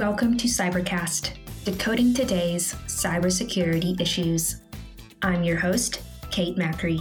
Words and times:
Welcome 0.00 0.38
to 0.38 0.48
Cybercast, 0.48 1.34
decoding 1.66 2.14
today's 2.14 2.72
cybersecurity 2.86 4.00
issues. 4.00 4.62
I'm 5.20 5.42
your 5.44 5.58
host, 5.58 6.00
Kate 6.30 6.56
Macri. 6.56 6.98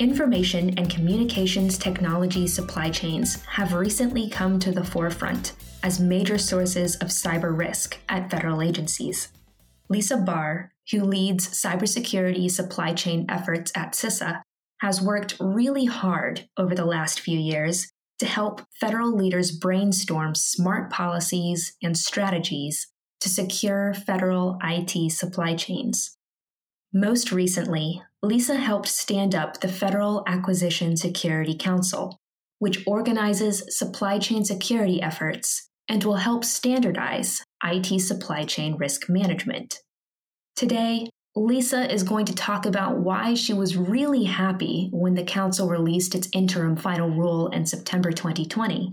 Information 0.00 0.76
and 0.76 0.90
communications 0.90 1.78
technology 1.78 2.48
supply 2.48 2.90
chains 2.90 3.44
have 3.44 3.74
recently 3.74 4.28
come 4.28 4.58
to 4.58 4.72
the 4.72 4.82
forefront 4.82 5.52
as 5.84 6.00
major 6.00 6.36
sources 6.36 6.96
of 6.96 7.10
cyber 7.10 7.56
risk 7.56 7.96
at 8.08 8.28
federal 8.28 8.60
agencies. 8.60 9.28
Lisa 9.88 10.16
Barr, 10.16 10.72
who 10.90 11.04
leads 11.04 11.46
cybersecurity 11.46 12.50
supply 12.50 12.92
chain 12.92 13.24
efforts 13.28 13.70
at 13.76 13.92
CISA, 13.92 14.42
has 14.80 15.00
worked 15.00 15.36
really 15.38 15.84
hard 15.84 16.48
over 16.56 16.74
the 16.74 16.84
last 16.84 17.20
few 17.20 17.38
years 17.38 17.92
to 18.22 18.28
help 18.28 18.62
federal 18.80 19.12
leaders 19.12 19.50
brainstorm 19.50 20.32
smart 20.36 20.92
policies 20.92 21.72
and 21.82 21.98
strategies 21.98 22.86
to 23.20 23.28
secure 23.28 23.92
federal 23.94 24.60
IT 24.62 25.10
supply 25.10 25.56
chains. 25.56 26.16
Most 26.94 27.32
recently, 27.32 28.00
Lisa 28.22 28.54
helped 28.54 28.86
stand 28.86 29.34
up 29.34 29.58
the 29.58 29.66
Federal 29.66 30.22
Acquisition 30.28 30.96
Security 30.96 31.56
Council, 31.56 32.16
which 32.60 32.84
organizes 32.86 33.64
supply 33.76 34.20
chain 34.20 34.44
security 34.44 35.02
efforts 35.02 35.68
and 35.88 36.04
will 36.04 36.14
help 36.14 36.44
standardize 36.44 37.42
IT 37.64 38.00
supply 38.00 38.44
chain 38.44 38.76
risk 38.76 39.08
management. 39.08 39.80
Today, 40.54 41.10
Lisa 41.34 41.90
is 41.90 42.02
going 42.02 42.26
to 42.26 42.34
talk 42.34 42.66
about 42.66 42.98
why 42.98 43.32
she 43.32 43.54
was 43.54 43.74
really 43.74 44.24
happy 44.24 44.90
when 44.92 45.14
the 45.14 45.24
Council 45.24 45.66
released 45.66 46.14
its 46.14 46.28
interim 46.34 46.76
final 46.76 47.08
rule 47.08 47.48
in 47.48 47.64
September 47.64 48.12
2020, 48.12 48.92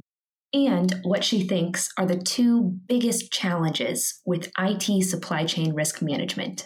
and 0.53 1.01
what 1.03 1.25
she 1.25 1.45
thinks 1.45 1.89
are 1.97 2.05
the 2.05 2.17
two 2.17 2.79
biggest 2.87 3.29
challenges 3.33 4.21
with 4.25 4.49
IT 4.57 5.03
supply 5.03 5.43
chain 5.43 5.73
risk 5.73 6.01
management. 6.01 6.65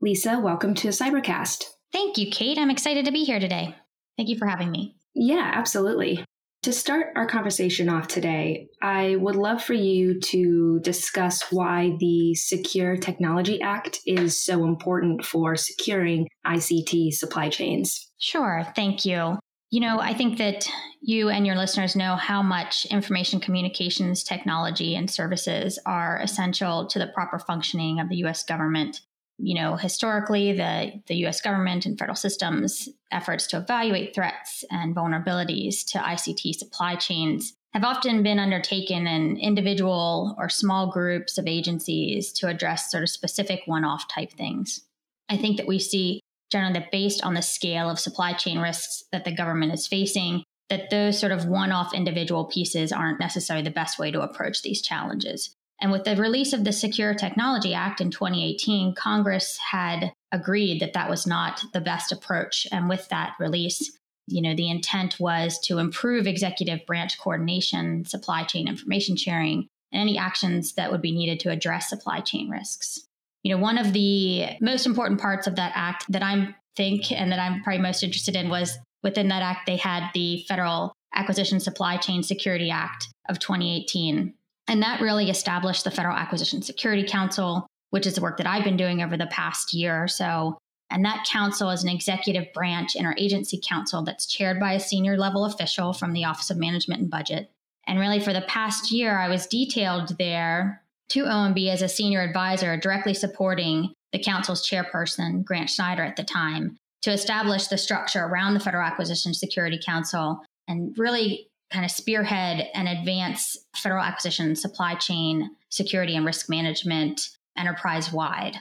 Lisa, 0.00 0.38
welcome 0.38 0.74
to 0.74 0.88
Cybercast. 0.88 1.64
Thank 1.92 2.16
you, 2.16 2.30
Kate. 2.30 2.56
I'm 2.56 2.70
excited 2.70 3.04
to 3.04 3.12
be 3.12 3.24
here 3.24 3.40
today. 3.40 3.74
Thank 4.16 4.28
you 4.28 4.38
for 4.38 4.46
having 4.46 4.70
me. 4.70 4.94
Yeah, 5.16 5.50
absolutely. 5.54 6.24
To 6.64 6.74
start 6.74 7.14
our 7.16 7.26
conversation 7.26 7.88
off 7.88 8.06
today, 8.06 8.68
I 8.82 9.16
would 9.16 9.34
love 9.34 9.64
for 9.64 9.72
you 9.72 10.20
to 10.20 10.78
discuss 10.82 11.50
why 11.50 11.96
the 11.98 12.34
Secure 12.34 12.98
Technology 12.98 13.62
Act 13.62 14.00
is 14.04 14.44
so 14.44 14.66
important 14.66 15.24
for 15.24 15.56
securing 15.56 16.28
ICT 16.46 17.12
supply 17.14 17.48
chains. 17.48 18.10
Sure, 18.18 18.66
thank 18.76 19.06
you. 19.06 19.38
You 19.70 19.80
know, 19.80 20.00
I 20.00 20.12
think 20.12 20.36
that 20.36 20.68
you 21.00 21.30
and 21.30 21.46
your 21.46 21.56
listeners 21.56 21.96
know 21.96 22.16
how 22.16 22.42
much 22.42 22.84
information 22.90 23.40
communications 23.40 24.22
technology 24.22 24.96
and 24.96 25.10
services 25.10 25.78
are 25.86 26.20
essential 26.20 26.86
to 26.88 26.98
the 26.98 27.06
proper 27.14 27.38
functioning 27.38 28.00
of 28.00 28.10
the 28.10 28.16
US 28.16 28.42
government 28.42 29.00
you 29.42 29.54
know, 29.54 29.76
historically, 29.76 30.52
the, 30.52 30.92
the 31.06 31.26
US 31.26 31.40
government 31.40 31.86
and 31.86 31.98
federal 31.98 32.16
systems 32.16 32.88
efforts 33.10 33.46
to 33.48 33.58
evaluate 33.58 34.14
threats 34.14 34.64
and 34.70 34.94
vulnerabilities 34.94 35.84
to 35.92 35.98
ICT 35.98 36.54
supply 36.54 36.96
chains 36.96 37.54
have 37.72 37.84
often 37.84 38.22
been 38.22 38.38
undertaken 38.38 39.06
in 39.06 39.36
individual 39.36 40.34
or 40.38 40.48
small 40.48 40.90
groups 40.90 41.38
of 41.38 41.46
agencies 41.46 42.32
to 42.32 42.48
address 42.48 42.90
sort 42.90 43.02
of 43.02 43.08
specific 43.08 43.62
one 43.66 43.84
off 43.84 44.08
type 44.08 44.32
things. 44.32 44.80
I 45.28 45.36
think 45.36 45.56
that 45.56 45.68
we 45.68 45.78
see 45.78 46.20
generally 46.50 46.74
that 46.74 46.90
based 46.90 47.22
on 47.22 47.34
the 47.34 47.42
scale 47.42 47.88
of 47.88 48.00
supply 48.00 48.32
chain 48.32 48.58
risks 48.58 49.04
that 49.12 49.24
the 49.24 49.34
government 49.34 49.72
is 49.72 49.86
facing, 49.86 50.42
that 50.68 50.90
those 50.90 51.18
sort 51.18 51.32
of 51.32 51.46
one 51.46 51.70
off 51.70 51.94
individual 51.94 52.44
pieces 52.44 52.92
aren't 52.92 53.20
necessarily 53.20 53.62
the 53.62 53.70
best 53.70 53.98
way 53.98 54.10
to 54.10 54.22
approach 54.22 54.62
these 54.62 54.82
challenges. 54.82 55.54
And 55.80 55.90
with 55.90 56.04
the 56.04 56.16
release 56.16 56.52
of 56.52 56.64
the 56.64 56.72
Secure 56.72 57.14
Technology 57.14 57.72
Act 57.72 58.00
in 58.00 58.10
2018, 58.10 58.94
Congress 58.94 59.58
had 59.70 60.12
agreed 60.30 60.80
that 60.80 60.92
that 60.92 61.08
was 61.08 61.26
not 61.26 61.62
the 61.72 61.80
best 61.80 62.12
approach. 62.12 62.66
And 62.70 62.88
with 62.88 63.08
that 63.08 63.34
release, 63.40 63.98
you 64.26 64.42
know, 64.42 64.54
the 64.54 64.70
intent 64.70 65.18
was 65.18 65.58
to 65.64 65.78
improve 65.78 66.26
executive 66.26 66.84
branch 66.86 67.18
coordination, 67.18 68.04
supply 68.04 68.44
chain 68.44 68.68
information 68.68 69.16
sharing, 69.16 69.68
and 69.92 70.00
any 70.00 70.18
actions 70.18 70.74
that 70.74 70.92
would 70.92 71.02
be 71.02 71.12
needed 71.12 71.40
to 71.40 71.50
address 71.50 71.88
supply 71.88 72.20
chain 72.20 72.50
risks. 72.50 73.00
You 73.42 73.54
know, 73.54 73.60
one 73.60 73.78
of 73.78 73.92
the 73.92 74.46
most 74.60 74.86
important 74.86 75.20
parts 75.20 75.46
of 75.46 75.56
that 75.56 75.72
act 75.74 76.04
that 76.10 76.22
I 76.22 76.54
think 76.76 77.10
and 77.10 77.32
that 77.32 77.40
I'm 77.40 77.62
probably 77.62 77.80
most 77.80 78.02
interested 78.02 78.36
in 78.36 78.50
was 78.50 78.78
within 79.02 79.28
that 79.28 79.42
act, 79.42 79.66
they 79.66 79.76
had 79.76 80.10
the 80.14 80.44
Federal 80.46 80.92
Acquisition 81.14 81.58
Supply 81.58 81.96
Chain 81.96 82.22
Security 82.22 82.70
Act 82.70 83.08
of 83.28 83.38
2018, 83.38 84.34
and 84.70 84.80
that 84.84 85.00
really 85.00 85.28
established 85.30 85.82
the 85.82 85.90
Federal 85.90 86.16
Acquisition 86.16 86.62
Security 86.62 87.02
Council, 87.02 87.66
which 87.90 88.06
is 88.06 88.14
the 88.14 88.20
work 88.20 88.36
that 88.36 88.46
I've 88.46 88.62
been 88.62 88.76
doing 88.76 89.02
over 89.02 89.16
the 89.16 89.26
past 89.26 89.74
year 89.74 90.00
or 90.00 90.06
so. 90.06 90.58
And 90.90 91.04
that 91.04 91.26
council 91.28 91.70
is 91.70 91.82
an 91.82 91.88
executive 91.88 92.52
branch 92.52 92.94
interagency 92.94 93.60
council 93.60 94.04
that's 94.04 94.26
chaired 94.26 94.60
by 94.60 94.74
a 94.74 94.80
senior 94.80 95.16
level 95.16 95.44
official 95.44 95.92
from 95.92 96.12
the 96.12 96.24
Office 96.24 96.50
of 96.50 96.56
Management 96.56 97.00
and 97.00 97.10
Budget. 97.10 97.50
And 97.88 97.98
really, 97.98 98.20
for 98.20 98.32
the 98.32 98.42
past 98.42 98.92
year, 98.92 99.18
I 99.18 99.28
was 99.28 99.48
detailed 99.48 100.16
there 100.18 100.84
to 101.10 101.24
OMB 101.24 101.68
as 101.68 101.82
a 101.82 101.88
senior 101.88 102.20
advisor, 102.20 102.76
directly 102.76 103.14
supporting 103.14 103.92
the 104.12 104.22
council's 104.22 104.68
chairperson, 104.68 105.44
Grant 105.44 105.68
Schneider, 105.68 106.04
at 106.04 106.14
the 106.14 106.22
time, 106.22 106.76
to 107.02 107.10
establish 107.10 107.66
the 107.66 107.78
structure 107.78 108.24
around 108.24 108.54
the 108.54 108.60
Federal 108.60 108.86
Acquisition 108.86 109.34
Security 109.34 109.80
Council 109.84 110.40
and 110.68 110.96
really 110.96 111.49
kind 111.70 111.84
of 111.84 111.90
spearhead 111.90 112.68
and 112.74 112.88
advance 112.88 113.56
federal 113.76 114.02
acquisition 114.02 114.56
supply 114.56 114.94
chain 114.94 115.50
security 115.68 116.16
and 116.16 116.26
risk 116.26 116.48
management 116.48 117.30
enterprise 117.56 118.12
wide. 118.12 118.56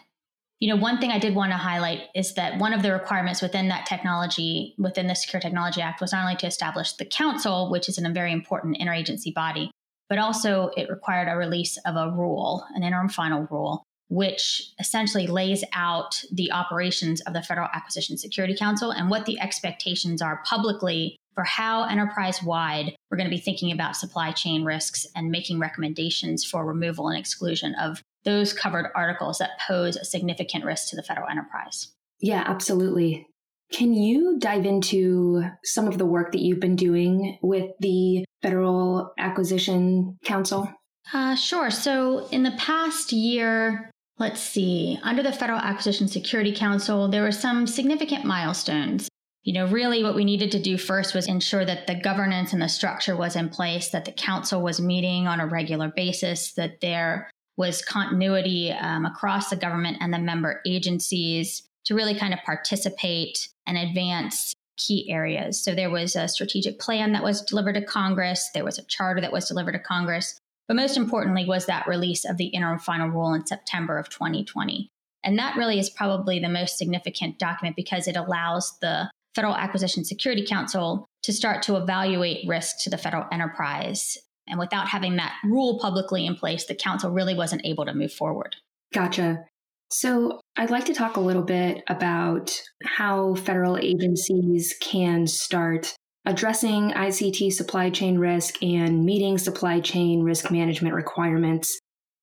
You 0.59 0.69
know, 0.69 0.81
one 0.81 0.99
thing 0.99 1.09
I 1.09 1.19
did 1.19 1.35
want 1.35 1.51
to 1.51 1.57
highlight 1.57 2.01
is 2.13 2.33
that 2.33 2.59
one 2.59 2.73
of 2.73 2.83
the 2.83 2.91
requirements 2.91 3.41
within 3.41 3.69
that 3.69 3.85
technology, 3.85 4.75
within 4.77 5.07
the 5.07 5.15
Secure 5.15 5.39
Technology 5.39 5.81
Act, 5.81 6.01
was 6.01 6.11
not 6.11 6.23
only 6.23 6.35
to 6.35 6.47
establish 6.47 6.93
the 6.93 7.05
council, 7.05 7.71
which 7.71 7.87
is 7.87 7.97
a 7.97 8.09
very 8.09 8.33
important 8.33 8.77
interagency 8.77 9.33
body, 9.33 9.71
but 10.09 10.19
also 10.19 10.71
it 10.75 10.89
required 10.89 11.29
a 11.29 11.37
release 11.37 11.77
of 11.85 11.95
a 11.95 12.11
rule, 12.11 12.65
an 12.75 12.83
interim 12.83 13.07
final 13.07 13.47
rule, 13.49 13.83
which 14.09 14.73
essentially 14.79 15.27
lays 15.27 15.63
out 15.73 16.21
the 16.31 16.51
operations 16.51 17.21
of 17.21 17.33
the 17.33 17.43
Federal 17.43 17.69
Acquisition 17.73 18.17
Security 18.17 18.55
Council 18.55 18.91
and 18.91 19.09
what 19.09 19.25
the 19.25 19.39
expectations 19.39 20.21
are 20.21 20.41
publicly 20.45 21.15
for 21.39 21.45
how 21.45 21.85
enterprise 21.85 22.43
wide 22.43 22.93
we're 23.09 23.17
going 23.17 23.29
to 23.29 23.33
be 23.33 23.41
thinking 23.41 23.71
about 23.71 23.95
supply 23.95 24.29
chain 24.29 24.65
risks 24.65 25.05
and 25.15 25.31
making 25.31 25.57
recommendations 25.57 26.43
for 26.43 26.65
removal 26.65 27.07
and 27.07 27.17
exclusion 27.17 27.73
of 27.75 28.01
those 28.25 28.51
covered 28.51 28.91
articles 28.93 29.37
that 29.37 29.57
pose 29.65 29.95
a 29.95 30.03
significant 30.03 30.65
risk 30.65 30.89
to 30.89 30.97
the 30.97 31.01
federal 31.01 31.29
enterprise. 31.29 31.93
Yeah, 32.19 32.43
absolutely. 32.45 33.25
Can 33.71 33.93
you 33.93 34.37
dive 34.37 34.65
into 34.65 35.45
some 35.63 35.87
of 35.87 35.97
the 35.97 36.05
work 36.05 36.33
that 36.33 36.41
you've 36.41 36.59
been 36.59 36.75
doing 36.75 37.39
with 37.41 37.71
the 37.79 38.25
Federal 38.41 39.13
Acquisition 39.17 40.17
Council? 40.25 40.69
Uh, 41.13 41.35
sure. 41.35 41.71
So, 41.71 42.27
in 42.31 42.43
the 42.43 42.55
past 42.57 43.13
year, 43.13 43.89
let's 44.17 44.41
see, 44.41 44.99
under 45.03 45.23
the 45.23 45.31
Federal 45.31 45.59
Acquisition 45.59 46.09
Security 46.09 46.53
Council, 46.53 47.07
there 47.07 47.23
were 47.23 47.31
some 47.31 47.65
significant 47.65 48.25
milestones 48.25 49.08
you 49.43 49.53
know, 49.53 49.67
really 49.67 50.03
what 50.03 50.15
we 50.15 50.25
needed 50.25 50.51
to 50.51 50.61
do 50.61 50.77
first 50.77 51.15
was 51.15 51.27
ensure 51.27 51.65
that 51.65 51.87
the 51.87 51.95
governance 51.95 52.53
and 52.53 52.61
the 52.61 52.67
structure 52.67 53.15
was 53.15 53.35
in 53.35 53.49
place, 53.49 53.89
that 53.89 54.05
the 54.05 54.11
council 54.11 54.61
was 54.61 54.81
meeting 54.81 55.27
on 55.27 55.39
a 55.39 55.47
regular 55.47 55.91
basis, 55.95 56.53
that 56.53 56.81
there 56.81 57.29
was 57.57 57.81
continuity 57.81 58.71
um, 58.71 59.05
across 59.05 59.49
the 59.49 59.55
government 59.55 59.97
and 60.01 60.13
the 60.13 60.19
member 60.19 60.61
agencies 60.65 61.63
to 61.85 61.95
really 61.95 62.15
kind 62.15 62.33
of 62.33 62.39
participate 62.45 63.49
and 63.65 63.77
advance 63.77 64.53
key 64.77 65.09
areas. 65.09 65.61
So 65.61 65.75
there 65.75 65.89
was 65.89 66.15
a 66.15 66.27
strategic 66.27 66.79
plan 66.79 67.11
that 67.13 67.23
was 67.23 67.41
delivered 67.41 67.73
to 67.73 67.81
Congress, 67.81 68.49
there 68.53 68.63
was 68.63 68.79
a 68.79 68.85
charter 68.85 69.21
that 69.21 69.31
was 69.31 69.47
delivered 69.47 69.73
to 69.73 69.79
Congress, 69.79 70.37
but 70.67 70.75
most 70.75 70.97
importantly 70.97 71.45
was 71.45 71.65
that 71.65 71.87
release 71.87 72.23
of 72.23 72.37
the 72.37 72.47
interim 72.47 72.79
final 72.79 73.09
rule 73.09 73.33
in 73.33 73.45
September 73.45 73.97
of 73.97 74.09
2020. 74.09 74.89
And 75.23 75.37
that 75.37 75.57
really 75.57 75.79
is 75.79 75.89
probably 75.89 76.39
the 76.39 76.47
most 76.47 76.77
significant 76.77 77.39
document 77.39 77.75
because 77.75 78.07
it 78.07 78.15
allows 78.15 78.77
the 78.79 79.09
Federal 79.39 79.55
Acquisition 79.55 80.03
Security 80.03 80.45
Council 80.45 81.07
to 81.23 81.31
start 81.31 81.61
to 81.63 81.77
evaluate 81.77 82.45
risk 82.45 82.75
to 82.83 82.89
the 82.89 82.97
federal 82.97 83.23
enterprise. 83.31 84.17
And 84.49 84.59
without 84.59 84.89
having 84.89 85.15
that 85.15 85.33
rule 85.45 85.79
publicly 85.79 86.25
in 86.25 86.35
place, 86.35 86.65
the 86.65 86.75
council 86.75 87.09
really 87.09 87.33
wasn't 87.35 87.65
able 87.65 87.85
to 87.85 87.93
move 87.93 88.11
forward. 88.11 88.57
Gotcha. 88.93 89.45
So, 89.91 90.41
I'd 90.57 90.71
like 90.71 90.83
to 90.87 90.93
talk 90.93 91.15
a 91.15 91.21
little 91.21 91.43
bit 91.43 91.83
about 91.87 92.51
how 92.83 93.35
federal 93.35 93.77
agencies 93.77 94.75
can 94.81 95.25
start 95.25 95.95
addressing 96.25 96.91
ICT 96.91 97.53
supply 97.53 97.91
chain 97.91 98.17
risk 98.17 98.61
and 98.61 99.05
meeting 99.05 99.37
supply 99.37 99.79
chain 99.79 100.21
risk 100.21 100.51
management 100.51 100.95
requirements 100.95 101.79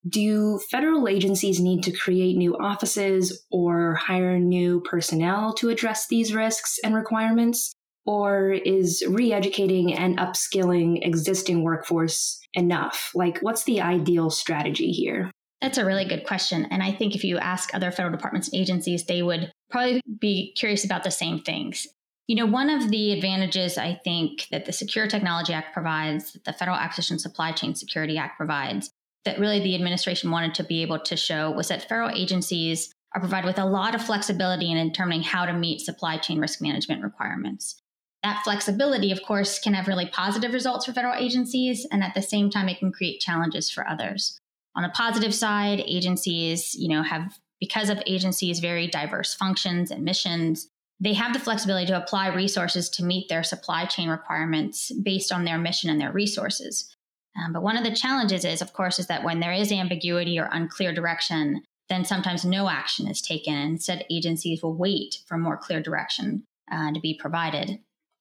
do 0.07 0.59
federal 0.71 1.07
agencies 1.07 1.59
need 1.59 1.83
to 1.83 1.91
create 1.91 2.37
new 2.37 2.55
offices 2.57 3.45
or 3.51 3.95
hire 3.95 4.39
new 4.39 4.81
personnel 4.81 5.53
to 5.55 5.69
address 5.69 6.07
these 6.07 6.33
risks 6.33 6.79
and 6.83 6.95
requirements? 6.95 7.73
Or 8.05 8.51
is 8.51 9.03
re 9.07 9.33
educating 9.33 9.93
and 9.93 10.17
upskilling 10.17 11.05
existing 11.05 11.63
workforce 11.63 12.39
enough? 12.53 13.11
Like, 13.13 13.39
what's 13.39 13.65
the 13.65 13.81
ideal 13.81 14.29
strategy 14.29 14.91
here? 14.91 15.29
That's 15.61 15.77
a 15.77 15.85
really 15.85 16.05
good 16.05 16.25
question. 16.25 16.65
And 16.71 16.83
I 16.83 16.91
think 16.91 17.15
if 17.15 17.23
you 17.23 17.37
ask 17.37 17.73
other 17.73 17.91
federal 17.91 18.15
departments 18.15 18.47
and 18.47 18.61
agencies, 18.61 19.05
they 19.05 19.23
would 19.23 19.51
probably 19.69 20.01
be 20.21 20.53
curious 20.55 20.85
about 20.85 21.03
the 21.03 21.11
same 21.11 21.39
things. 21.39 21.87
You 22.27 22.35
know, 22.35 22.45
one 22.45 22.69
of 22.69 22.91
the 22.91 23.13
advantages 23.13 23.77
I 23.77 23.99
think 24.03 24.47
that 24.51 24.65
the 24.65 24.73
Secure 24.73 25.07
Technology 25.07 25.53
Act 25.53 25.73
provides, 25.73 26.37
the 26.45 26.53
Federal 26.53 26.77
Acquisition 26.77 27.19
Supply 27.19 27.53
Chain 27.53 27.73
Security 27.73 28.17
Act 28.17 28.37
provides, 28.37 28.91
that 29.25 29.39
really 29.39 29.59
the 29.59 29.75
administration 29.75 30.31
wanted 30.31 30.53
to 30.55 30.63
be 30.63 30.81
able 30.81 30.99
to 30.99 31.17
show 31.17 31.51
was 31.51 31.67
that 31.67 31.87
federal 31.87 32.09
agencies 32.09 32.91
are 33.13 33.21
provided 33.21 33.47
with 33.47 33.59
a 33.59 33.65
lot 33.65 33.95
of 33.95 34.01
flexibility 34.01 34.71
in 34.71 34.87
determining 34.87 35.23
how 35.23 35.45
to 35.45 35.53
meet 35.53 35.81
supply 35.81 36.17
chain 36.17 36.39
risk 36.39 36.61
management 36.61 37.03
requirements. 37.03 37.81
That 38.23 38.41
flexibility, 38.43 39.11
of 39.11 39.21
course, 39.23 39.59
can 39.59 39.73
have 39.73 39.87
really 39.87 40.07
positive 40.07 40.53
results 40.53 40.85
for 40.85 40.93
federal 40.93 41.13
agencies, 41.13 41.85
and 41.91 42.03
at 42.03 42.13
the 42.13 42.21
same 42.21 42.49
time, 42.49 42.67
it 42.67 42.79
can 42.79 42.91
create 42.91 43.21
challenges 43.21 43.69
for 43.69 43.87
others. 43.87 44.39
On 44.75 44.83
the 44.83 44.89
positive 44.89 45.33
side, 45.33 45.81
agencies, 45.85 46.75
you 46.75 46.89
know, 46.89 47.03
have 47.03 47.37
because 47.59 47.89
of 47.89 48.01
agencies' 48.05 48.59
very 48.59 48.87
diverse 48.87 49.33
functions 49.33 49.89
and 49.91 50.03
missions, 50.03 50.67
they 50.99 51.13
have 51.13 51.33
the 51.33 51.39
flexibility 51.39 51.87
to 51.87 51.97
apply 51.97 52.27
resources 52.27 52.89
to 52.89 53.03
meet 53.03 53.29
their 53.29 53.43
supply 53.43 53.85
chain 53.85 54.09
requirements 54.09 54.91
based 55.03 55.31
on 55.31 55.45
their 55.45 55.57
mission 55.57 55.89
and 55.89 56.01
their 56.01 56.11
resources. 56.11 56.95
Um, 57.37 57.53
but 57.53 57.63
one 57.63 57.77
of 57.77 57.83
the 57.83 57.95
challenges 57.95 58.45
is, 58.45 58.61
of 58.61 58.73
course, 58.73 58.99
is 58.99 59.07
that 59.07 59.23
when 59.23 59.39
there 59.39 59.53
is 59.53 59.71
ambiguity 59.71 60.39
or 60.39 60.49
unclear 60.51 60.93
direction, 60.93 61.61
then 61.89 62.03
sometimes 62.03 62.43
no 62.43 62.69
action 62.69 63.07
is 63.07 63.21
taken. 63.21 63.53
Instead, 63.53 64.05
agencies 64.09 64.61
will 64.61 64.75
wait 64.75 65.19
for 65.27 65.37
more 65.37 65.57
clear 65.57 65.81
direction 65.81 66.43
uh, 66.71 66.91
to 66.91 66.99
be 66.99 67.17
provided, 67.19 67.79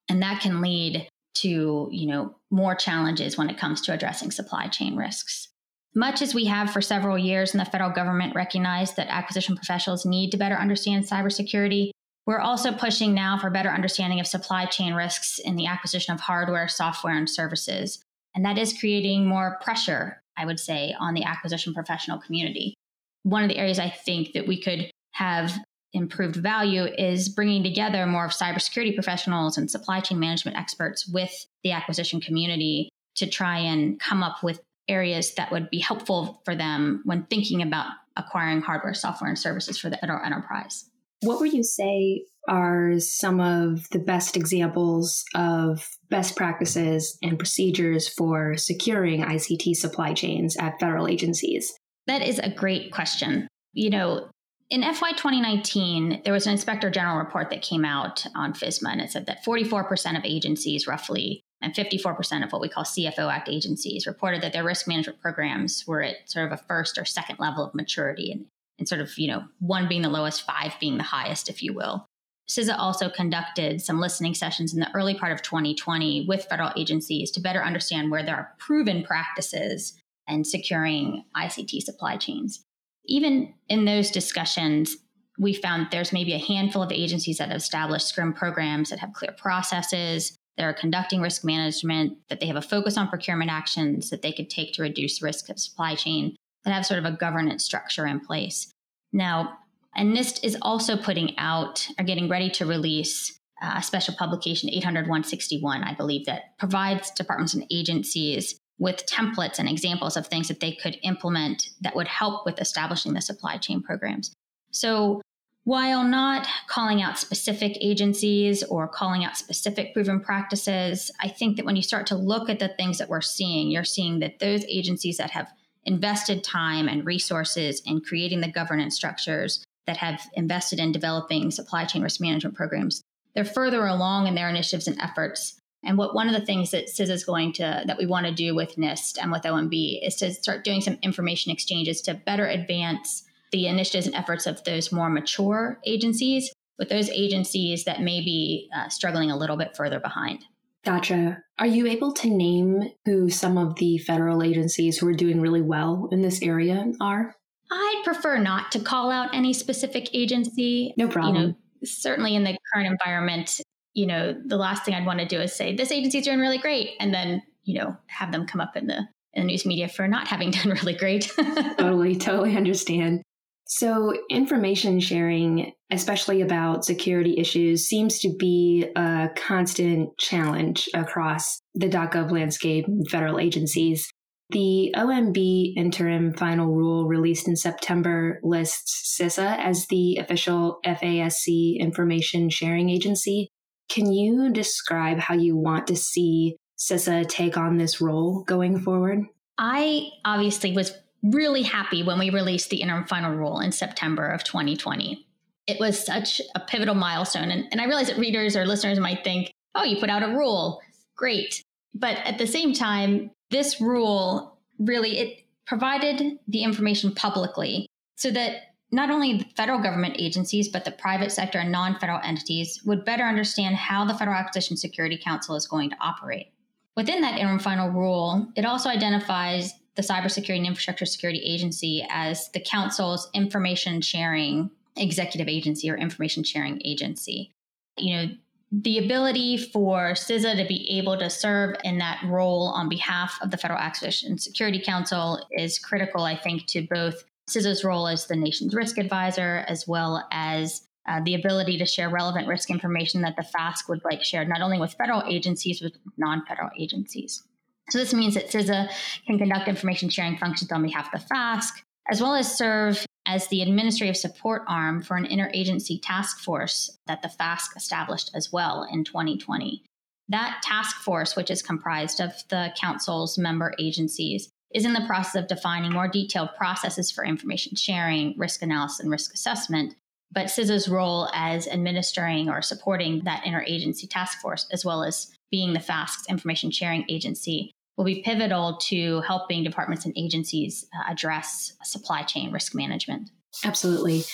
and 0.09 0.23
that 0.23 0.41
can 0.41 0.61
lead 0.61 1.09
to 1.35 1.89
you 1.91 2.07
know 2.07 2.35
more 2.51 2.75
challenges 2.75 3.37
when 3.37 3.51
it 3.51 3.59
comes 3.59 3.81
to 3.83 3.93
addressing 3.93 4.31
supply 4.31 4.69
chain 4.69 4.97
risks. 4.97 5.49
Much 5.95 6.21
as 6.21 6.35
we 6.35 6.45
have 6.45 6.71
for 6.71 6.83
several 6.83 7.17
years 7.17 7.53
and 7.53 7.61
the 7.61 7.71
federal 7.71 7.91
government 7.91 8.35
recognized 8.35 8.97
that 8.97 9.09
acquisition 9.09 9.57
professionals 9.57 10.05
need 10.05 10.31
to 10.31 10.37
better 10.37 10.55
understand 10.55 11.05
cybersecurity, 11.05 11.91
we're 12.27 12.39
also 12.39 12.71
pushing 12.71 13.15
now 13.15 13.39
for 13.39 13.49
better 13.49 13.71
understanding 13.71 14.21
of 14.21 14.27
supply 14.27 14.67
chain 14.67 14.93
risks 14.93 15.39
in 15.39 15.57
the 15.57 15.67
acquisition 15.67 16.13
of 16.13 16.21
hardware, 16.21 16.69
software, 16.69 17.17
and 17.17 17.31
services. 17.31 18.03
And 18.37 18.44
that 18.44 18.59
is 18.59 18.79
creating 18.79 19.27
more 19.27 19.59
pressure, 19.62 20.23
I 20.37 20.44
would 20.47 20.61
say, 20.61 20.94
on 21.00 21.15
the 21.15 21.25
acquisition 21.25 21.75
professional 21.75 22.19
community. 22.19 22.75
One 23.23 23.43
of 23.43 23.49
the 23.49 23.56
areas 23.56 23.79
I 23.79 23.88
think 23.88 24.35
that 24.35 24.47
we 24.47 24.61
could 24.61 24.91
have 25.12 25.53
improved 25.94 26.37
value 26.37 26.85
is 26.85 27.31
bringing 27.31 27.62
together 27.62 28.06
more 28.06 28.27
of 28.27 28.33
cybersecurity 28.33 28.94
professionals 28.94 29.56
and 29.56 29.71
supply 29.71 30.00
chain 30.00 30.21
management 30.21 30.59
experts 30.59 31.09
with 31.09 31.47
the 31.65 31.73
acquisition 31.73 32.21
community 32.21 32.91
to 33.17 33.27
try 33.27 33.59
and 33.59 33.99
come 33.99 34.23
up 34.23 34.43
with 34.43 34.61
areas 34.89 35.35
that 35.35 35.50
would 35.50 35.71
be 35.71 35.79
helpful 35.81 36.43
for 36.44 36.55
them 36.55 37.00
when 37.05 37.25
thinking 37.25 37.62
about 37.62 37.91
acquiring 38.17 38.61
hardware, 38.61 38.93
software, 38.93 39.31
and 39.31 39.39
services 39.39 39.79
for 39.79 39.89
the 39.89 39.99
enterprise. 40.05 40.85
What 41.23 41.41
would 41.41 41.55
you 41.55 41.62
say 41.62 42.27
are 42.48 42.98
some 42.98 43.40
of 43.40 43.88
the 43.90 43.98
best 43.98 44.37
examples 44.37 45.25
of 45.34 45.88
best 46.08 46.37
practices 46.37 47.19
and 47.22 47.38
procedures 47.38 48.08
for 48.08 48.56
securing 48.56 49.22
ICT 49.22 49.75
supply 49.75 50.12
chains 50.12 50.56
at 50.56 50.78
federal 50.81 51.08
agencies? 51.08 51.72
That 52.06 52.22
is 52.22 52.38
a 52.38 52.50
great 52.50 52.93
question. 52.93 53.48
You 53.72 53.90
know, 53.90 54.31
in 54.70 54.82
FY 54.82 55.12
2019, 55.12 56.22
there 56.25 56.32
was 56.32 56.46
an 56.46 56.52
inspector 56.52 56.90
general 56.90 57.19
report 57.19 57.50
that 57.50 57.62
came 57.62 57.84
out 57.84 58.26
on 58.34 58.52
FISMA, 58.52 58.93
and 58.93 59.00
it 59.00 59.10
said 59.10 59.26
that 59.26 59.44
44% 59.44 60.16
of 60.16 60.25
agencies, 60.25 60.87
roughly, 60.87 61.40
and 61.62 61.75
54% 61.75 62.44
of 62.44 62.52
what 62.52 62.60
we 62.60 62.69
call 62.69 62.84
CFO 62.84 63.32
Act 63.32 63.48
agencies 63.48 64.06
reported 64.06 64.43
that 64.43 64.52
their 64.52 64.64
risk 64.64 64.88
management 64.88 65.20
programs 65.20 65.84
were 65.87 66.02
at 66.02 66.16
sort 66.28 66.46
of 66.46 66.52
a 66.52 66.62
first 66.64 66.98
or 66.98 67.04
second 67.04 67.38
level 67.38 67.64
of 67.64 67.75
maturity 67.75 68.32
and, 68.32 68.46
and 68.78 68.88
sort 68.88 69.00
of, 69.00 69.16
you 69.16 69.28
know, 69.28 69.44
one 69.60 69.88
being 69.88 70.02
the 70.02 70.08
lowest, 70.08 70.43
five 70.43 70.75
being 70.81 70.96
the 70.96 71.04
highest, 71.04 71.48
if 71.48 71.62
you 71.62 71.72
will. 71.72 72.06
CISA 72.48 72.78
also 72.78 73.08
conducted 73.08 73.82
some 73.82 74.00
listening 74.00 74.34
sessions 74.34 74.72
in 74.72 74.81
the 74.81 74.90
early 74.94 75.14
part 75.14 75.32
of 75.32 75.43
2020 75.43 76.26
with 76.28 76.44
federal 76.44 76.72
agencies 76.76 77.31
to 77.32 77.40
better 77.40 77.64
understand 77.64 78.10
where 78.10 78.22
there 78.22 78.37
are 78.37 78.54
proven 78.58 79.02
practices 79.02 80.00
and 80.28 80.46
securing 80.46 81.25
ICT 81.37 81.82
supply 81.82 82.16
chains. 82.16 82.62
Even 83.06 83.52
in 83.69 83.84
those 83.84 84.10
discussions, 84.10 84.96
we 85.38 85.52
found 85.52 85.88
there's 85.90 86.12
maybe 86.12 86.34
a 86.34 86.38
handful 86.38 86.82
of 86.82 86.93
agencies 86.93 87.38
that 87.38 87.48
have 87.48 87.56
established 87.56 88.14
SCRM 88.14 88.34
programs 88.34 88.90
that 88.90 88.98
have 89.00 89.12
clear 89.12 89.32
processes, 89.32 90.37
that 90.56 90.64
are 90.64 90.72
conducting 90.72 91.20
risk 91.20 91.44
management, 91.44 92.16
that 92.28 92.40
they 92.40 92.46
have 92.46 92.56
a 92.56 92.62
focus 92.62 92.96
on 92.96 93.08
procurement 93.08 93.50
actions 93.50 94.10
that 94.10 94.22
they 94.22 94.32
could 94.32 94.48
take 94.48 94.72
to 94.72 94.82
reduce 94.82 95.20
risk 95.20 95.50
of 95.50 95.58
supply 95.58 95.94
chain, 95.94 96.34
that 96.64 96.72
have 96.72 96.87
sort 96.87 96.98
of 96.98 97.04
a 97.04 97.16
governance 97.16 97.64
structure 97.64 98.06
in 98.06 98.20
place. 98.20 98.70
Now, 99.12 99.58
and 99.96 100.14
NIST 100.14 100.44
is 100.44 100.56
also 100.62 100.96
putting 100.96 101.37
out 101.38 101.88
or 101.98 102.04
getting 102.04 102.28
ready 102.28 102.50
to 102.50 102.66
release 102.66 103.38
uh, 103.62 103.75
a 103.78 103.82
special 103.82 104.14
publication 104.14 104.69
800 104.70 105.02
161, 105.08 105.82
I 105.82 105.94
believe, 105.94 106.26
that 106.26 106.58
provides 106.58 107.10
departments 107.10 107.54
and 107.54 107.66
agencies 107.70 108.58
with 108.78 109.06
templates 109.06 109.58
and 109.58 109.69
examples 109.69 110.19
of 110.19 110.26
things 110.26 110.48
that 110.48 110.60
they 110.60 110.72
could 110.72 110.98
implement 111.02 111.70
that 111.81 111.96
would 111.96 112.08
help 112.08 112.44
with 112.44 112.60
establishing 112.60 113.14
the 113.14 113.22
supply 113.22 113.56
chain 113.56 113.82
programs. 113.82 114.34
So 114.70 115.22
while 115.64 116.04
not 116.04 116.46
calling 116.69 117.02
out 117.02 117.19
specific 117.19 117.76
agencies 117.81 118.62
or 118.62 118.87
calling 118.87 119.25
out 119.25 119.38
specific 119.38 119.94
proven 119.94 120.20
practices, 120.20 121.10
I 121.20 121.28
think 121.28 121.56
that 121.56 121.64
when 121.64 121.75
you 121.75 121.82
start 121.82 122.06
to 122.08 122.14
look 122.14 122.50
at 122.50 122.58
the 122.58 122.69
things 122.69 122.98
that 122.98 123.08
we're 123.08 123.22
seeing, 123.22 123.70
you're 123.70 123.82
seeing 123.82 124.20
that 124.20 124.38
those 124.38 124.64
agencies 124.66 125.16
that 125.16 125.31
have 125.31 125.50
invested 125.84 126.44
time 126.44 126.88
and 126.88 127.06
resources 127.06 127.81
in 127.87 128.00
creating 128.00 128.43
the 128.43 128.52
governance 128.52 128.94
structures, 128.94 129.64
that 129.87 129.97
have 129.99 130.21
invested 130.35 130.79
in 130.79 130.93
developing 130.93 131.50
supply 131.50 131.85
chain 131.85 132.03
risk 132.03 132.21
management 132.21 132.56
programs, 132.56 133.03
they're 133.35 133.44
further 133.44 133.87
along 133.87 134.27
in 134.27 134.35
their 134.35 134.49
initiatives 134.49 134.88
and 134.88 135.00
efforts. 135.00 135.61
And 135.85 135.99
what 135.99 136.15
one 136.15 136.29
of 136.29 136.35
the 136.35 136.44
things 136.44 136.71
that 136.73 136.88
CISA 136.88 137.11
is 137.11 137.25
going 137.25 137.53
to 137.55 137.85
that 137.87 137.99
we 137.99 138.06
want 138.06 138.27
to 138.27 138.33
do 138.33 138.55
with 138.55 138.77
NIST 138.77 139.19
and 139.21 139.31
with 139.31 139.43
OMB 139.43 140.06
is 140.06 140.17
to 140.17 140.33
start 140.33 140.65
doing 140.65 140.81
some 140.81 140.99
information 141.03 141.53
exchanges 141.53 142.00
to 142.03 142.15
better 142.15 142.47
advance 142.47 143.23
the 143.53 143.67
initiatives 143.67 144.06
and 144.06 144.17
efforts 144.17 144.47
of 144.47 144.62
those 144.65 144.91
more 144.91 145.09
mature 145.09 145.79
agencies 145.87 146.53
with 146.79 146.89
those 146.89 147.09
agencies 147.11 147.85
that 147.85 148.00
may 148.00 148.21
be 148.21 148.69
uh, 148.77 148.89
struggling 148.89 149.31
a 149.31 149.37
little 149.37 149.56
bit 149.56 149.77
further 149.77 150.00
behind. 150.00 150.44
Gotcha. 150.85 151.43
Are 151.59 151.67
you 151.67 151.87
able 151.87 152.12
to 152.12 152.29
name 152.29 152.91
who 153.05 153.29
some 153.29 153.58
of 153.58 153.77
the 153.77 153.99
federal 153.99 154.43
agencies 154.43 154.99
who 154.99 155.08
are 155.08 155.15
doing 155.15 155.41
really 155.41 155.63
well 155.63 156.08
in 156.13 156.22
this 156.22 156.43
area 156.43 156.93
are? 157.01 157.34
I'd 157.70 158.03
prefer 158.05 158.39
not 158.39 158.73
to 158.73 158.81
call 158.81 159.11
out 159.11 159.35
any 159.35 159.53
specific 159.53 160.08
agency. 160.15 160.94
No 160.96 161.08
problem. 161.08 161.37
You 161.37 161.49
know, 161.49 161.55
certainly 161.85 162.35
in 162.35 162.44
the 162.44 162.56
current 162.73 162.89
environment, 162.89 163.61
you 163.94 164.06
know, 164.06 164.37
the 164.44 164.56
last 164.56 164.85
thing 164.85 164.94
I'd 164.94 165.06
want 165.06 165.20
to 165.20 165.27
do 165.27 165.41
is 165.41 165.53
say 165.53 165.75
this 165.75 165.91
agency's 165.91 166.25
doing 166.25 166.39
really 166.39 166.58
great, 166.58 166.91
and 167.01 167.13
then 167.13 167.43
you 167.65 167.79
know 167.79 167.96
have 168.06 168.32
them 168.32 168.46
come 168.46 168.61
up 168.61 168.77
in 168.77 168.87
the 168.87 169.08
in 169.35 169.43
the 169.43 169.46
news 169.46 169.67
media 169.67 169.89
for 169.89 170.08
not 170.08 170.29
having 170.29 170.51
done 170.53 170.70
really 170.70 170.94
great. 170.94 171.31
totally, 171.79 172.17
totally 172.17 172.56
understand. 172.56 173.23
So, 173.69 174.13
information 174.31 175.01
sharing, 175.01 175.73
especially 175.91 176.41
about 176.41 176.85
security 176.85 177.37
issues, 177.37 177.89
seems 177.89 178.20
to 178.20 178.32
be 178.39 178.87
a 178.94 179.29
constant 179.35 180.17
challenge 180.19 180.89
across 180.94 181.61
the 181.75 181.89
.gov 181.89 182.31
landscape 182.31 182.87
and 182.87 183.08
federal 183.11 183.41
agencies. 183.41 184.08
The 184.50 184.94
OMB 184.96 185.74
interim 185.76 186.32
final 186.32 186.72
rule 186.72 187.08
released 187.08 187.48
in 187.48 187.56
September 187.56 188.38
lists 188.44 189.19
CISA 189.20 189.58
as 189.58 189.86
the 189.88 190.19
official 190.19 190.79
FASC 190.84 191.79
information 191.79 192.48
sharing 192.48 192.88
agency. 192.88 193.48
Can 193.88 194.12
you 194.12 194.50
describe 194.50 195.19
how 195.19 195.34
you 195.34 195.56
want 195.56 195.88
to 195.88 195.96
see 195.96 196.56
CISA 196.79 197.29
take 197.29 197.56
on 197.56 197.76
this 197.76 198.00
role 198.00 198.44
going 198.44 198.79
forward? 198.79 199.24
I 199.58 200.10
obviously 200.24 200.72
was 200.72 200.93
really 201.22 201.62
happy 201.62 202.05
when 202.05 202.19
we 202.19 202.31
released 202.31 202.70
the 202.70 202.82
interim 202.82 203.06
final 203.06 203.34
rule 203.34 203.58
in 203.60 203.72
September 203.72 204.29
of 204.29 204.44
2020. 204.44 205.26
It 205.67 205.81
was 205.81 206.05
such 206.05 206.41
a 206.55 206.60
pivotal 206.60 206.94
milestone. 206.94 207.50
And, 207.50 207.67
and 207.72 207.81
I 207.81 207.86
realize 207.86 208.06
that 208.08 208.19
readers 208.19 208.56
or 208.56 208.65
listeners 208.65 209.00
might 209.00 209.24
think, 209.24 209.50
oh, 209.74 209.82
you 209.82 209.98
put 209.98 210.10
out 210.10 210.22
a 210.22 210.29
rule. 210.29 210.81
Great. 211.17 211.62
But 211.94 212.19
at 212.19 212.38
the 212.38 212.46
same 212.46 212.72
time, 212.72 213.31
this 213.50 213.81
rule 213.81 214.58
really 214.79 215.19
it 215.19 215.44
provided 215.67 216.38
the 216.48 216.62
information 216.62 217.12
publicly 217.15 217.88
so 218.17 218.31
that 218.31 218.74
not 218.93 219.10
only 219.10 219.38
the 219.38 219.44
federal 219.56 219.81
government 219.81 220.17
agencies, 220.19 220.69
but 220.69 220.84
the 220.84 220.93
private 220.93 221.32
sector 221.32 221.58
and 221.58 221.72
non 221.72 221.98
federal 221.98 222.20
entities 222.22 222.82
would 222.84 223.05
better 223.05 223.24
understand 223.24 223.76
how 223.76 224.05
the 224.05 224.15
Federal 224.15 224.36
Acquisition 224.36 224.76
Security 224.76 225.20
Council 225.22 225.56
is 225.56 225.67
going 225.67 225.91
to 225.91 225.96
operate. 226.00 226.53
Within 226.96 227.20
that 227.20 227.38
interim 227.38 227.58
final 227.58 227.91
rule, 227.91 228.48
it 228.56 228.65
also 228.65 228.88
identifies 228.88 229.74
the 229.96 230.03
Cybersecurity 230.03 230.58
and 230.58 230.67
Infrastructure 230.67 231.05
Security 231.05 231.41
Agency 231.41 232.06
as 232.10 232.48
the 232.50 232.60
Council's 232.60 233.29
information 233.34 234.00
sharing 234.00 234.70
executive 234.96 235.48
agency 235.48 235.91
or 235.91 235.96
information 235.96 236.44
sharing 236.44 236.81
agency. 236.84 237.53
You 237.98 238.17
know, 238.17 238.29
the 238.73 238.99
ability 238.99 239.56
for 239.56 240.13
CISA 240.13 240.56
to 240.56 240.67
be 240.67 240.99
able 240.99 241.17
to 241.19 241.31
serve 241.31 241.77
in 241.85 241.99
that 241.99 242.23
role 242.25 242.69
on 242.69 242.89
behalf 242.89 243.39
of 243.41 243.51
the 243.51 243.56
Federal 243.56 243.79
Acquisition 243.79 244.39
Security 244.39 244.81
Council 244.81 245.41
is 245.53 245.79
critical, 245.79 246.25
I 246.25 246.37
think, 246.37 246.67
to 246.67 246.82
both 246.82 247.25
CISA's 247.49 247.85
role 247.85 248.08
as 248.08 248.27
the 248.27 248.35
nation's 248.35 248.75
risk 248.75 248.99
advisor 248.99 249.65
as 249.69 249.87
well 249.87 250.27
as 250.32 250.82
uh, 251.08 251.20
the 251.25 251.35
ability 251.35 251.79
to 251.79 251.87
share 251.87 252.08
relevant 252.08 252.49
risk 252.49 252.69
information 252.69 253.23
that 253.23 253.37
the 253.37 253.46
FASC 253.56 253.89
would 253.89 254.05
like 254.05 254.25
shared 254.25 254.49
not 254.49 254.61
only 254.61 254.81
with 254.81 254.94
federal 254.94 255.23
agencies, 255.29 255.81
but 255.81 255.93
with 256.05 256.19
non 256.19 256.44
federal 256.46 256.70
agencies. 256.77 257.44
So 257.91 257.99
this 257.99 258.13
means 258.13 258.35
that 258.35 258.49
CISA 258.49 258.91
can 259.27 259.39
conduct 259.39 259.69
information 259.69 260.08
sharing 260.08 260.37
functions 260.37 260.73
on 260.73 260.82
behalf 260.82 261.15
of 261.15 261.20
the 261.20 261.35
FASC, 261.35 261.70
as 262.11 262.20
well 262.20 262.35
as 262.35 262.56
serve 262.56 263.06
as 263.27 263.49
the 263.49 263.61
administrative 263.61 264.17
support 264.17 264.63
arm 264.69 265.03
for 265.03 265.17
an 265.17 265.27
interagency 265.27 266.01
task 266.01 266.39
force 266.39 266.99
that 267.06 267.23
the 267.23 267.29
FASC 267.29 267.77
established 267.77 268.31
as 268.35 268.53
well 268.53 268.87
in 268.91 269.05
2020. 269.05 269.83
That 270.29 270.61
task 270.63 270.97
force, 270.97 271.37
which 271.37 271.51
is 271.51 271.63
comprised 271.63 272.21
of 272.21 272.33
the 272.49 272.73
council's 272.81 273.37
member 273.37 273.75
agencies, 273.79 274.49
is 274.75 274.85
in 274.85 274.93
the 274.93 275.06
process 275.06 275.43
of 275.43 275.49
defining 275.49 275.93
more 275.93 276.09
detailed 276.09 276.51
processes 276.56 277.11
for 277.11 277.25
information 277.25 277.77
sharing, 277.77 278.37
risk 278.37 278.63
analysis, 278.63 279.01
and 279.01 279.11
risk 279.11 279.33
assessment. 279.35 279.95
But 280.33 280.47
CISA's 280.47 280.89
role 280.89 281.29
as 281.33 281.69
administering 281.69 282.51
or 282.51 282.61
supporting 282.61 283.23
that 283.25 283.45
interagency 283.45 284.11
task 284.11 284.41
force, 284.41 284.67
as 284.73 284.85
well 284.85 285.05
as 285.05 285.31
being 285.51 285.73
the 285.73 285.79
FASC's 285.81 286.27
information 286.29 286.73
sharing 286.73 287.05
agency, 287.09 287.73
will 287.96 288.05
be 288.05 288.22
pivotal 288.22 288.76
to 288.76 289.20
helping 289.22 289.65
departments 289.65 290.05
and 290.05 290.15
agencies 290.17 290.86
uh, 290.94 291.10
address 291.10 291.72
supply 291.82 292.22
chain 292.22 292.53
risk 292.53 292.74
management. 292.74 293.31
Absolutely. 293.65 294.24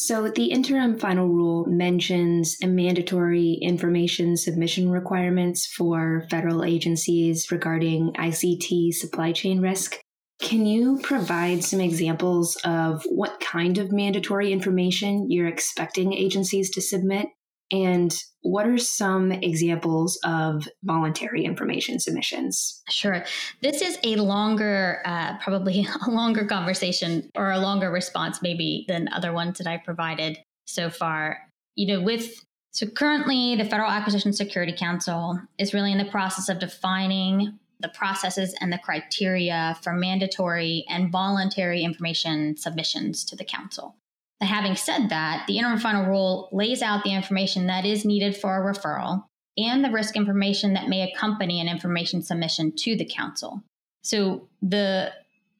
So, 0.00 0.30
the 0.30 0.46
interim 0.46 0.96
final 0.96 1.26
rule 1.26 1.66
mentions 1.66 2.56
mandatory 2.64 3.54
information 3.60 4.36
submission 4.36 4.90
requirements 4.90 5.66
for 5.66 6.24
federal 6.30 6.62
agencies 6.62 7.50
regarding 7.50 8.12
ICT 8.12 8.94
supply 8.94 9.32
chain 9.32 9.60
risk. 9.60 9.98
Can 10.40 10.66
you 10.66 11.00
provide 11.02 11.64
some 11.64 11.80
examples 11.80 12.56
of 12.64 13.02
what 13.08 13.40
kind 13.40 13.76
of 13.78 13.90
mandatory 13.90 14.52
information 14.52 15.28
you're 15.28 15.48
expecting 15.48 16.12
agencies 16.12 16.70
to 16.70 16.80
submit 16.80 17.26
and 17.70 18.14
what 18.42 18.66
are 18.66 18.78
some 18.78 19.32
examples 19.32 20.18
of 20.24 20.68
voluntary 20.84 21.44
information 21.44 21.98
submissions? 21.98 22.82
Sure. 22.88 23.24
This 23.62 23.82
is 23.82 23.98
a 24.04 24.16
longer, 24.16 25.02
uh, 25.04 25.36
probably 25.38 25.86
a 26.06 26.10
longer 26.10 26.46
conversation 26.46 27.30
or 27.34 27.50
a 27.50 27.58
longer 27.58 27.90
response, 27.90 28.40
maybe, 28.40 28.84
than 28.88 29.08
other 29.12 29.32
ones 29.32 29.58
that 29.58 29.66
I've 29.66 29.84
provided 29.84 30.38
so 30.66 30.88
far. 30.88 31.38
You 31.74 31.86
know, 31.86 32.02
with 32.02 32.44
so 32.70 32.86
currently 32.86 33.56
the 33.56 33.64
Federal 33.64 33.90
Acquisition 33.90 34.32
Security 34.32 34.72
Council 34.72 35.40
is 35.58 35.74
really 35.74 35.92
in 35.92 35.98
the 35.98 36.04
process 36.04 36.48
of 36.48 36.58
defining 36.58 37.58
the 37.80 37.88
processes 37.88 38.54
and 38.60 38.72
the 38.72 38.78
criteria 38.78 39.76
for 39.82 39.92
mandatory 39.92 40.84
and 40.88 41.12
voluntary 41.12 41.82
information 41.82 42.56
submissions 42.56 43.24
to 43.24 43.36
the 43.36 43.44
council. 43.44 43.96
Having 44.40 44.76
said 44.76 45.08
that, 45.08 45.44
the 45.46 45.58
interim 45.58 45.78
final 45.78 46.06
rule 46.06 46.48
lays 46.52 46.80
out 46.80 47.02
the 47.02 47.12
information 47.12 47.66
that 47.66 47.84
is 47.84 48.04
needed 48.04 48.36
for 48.36 48.56
a 48.56 48.74
referral 48.74 49.24
and 49.56 49.84
the 49.84 49.90
risk 49.90 50.16
information 50.16 50.74
that 50.74 50.88
may 50.88 51.10
accompany 51.10 51.60
an 51.60 51.68
information 51.68 52.22
submission 52.22 52.72
to 52.76 52.96
the 52.96 53.04
council. 53.04 53.62
So 54.02 54.48
the 54.62 55.12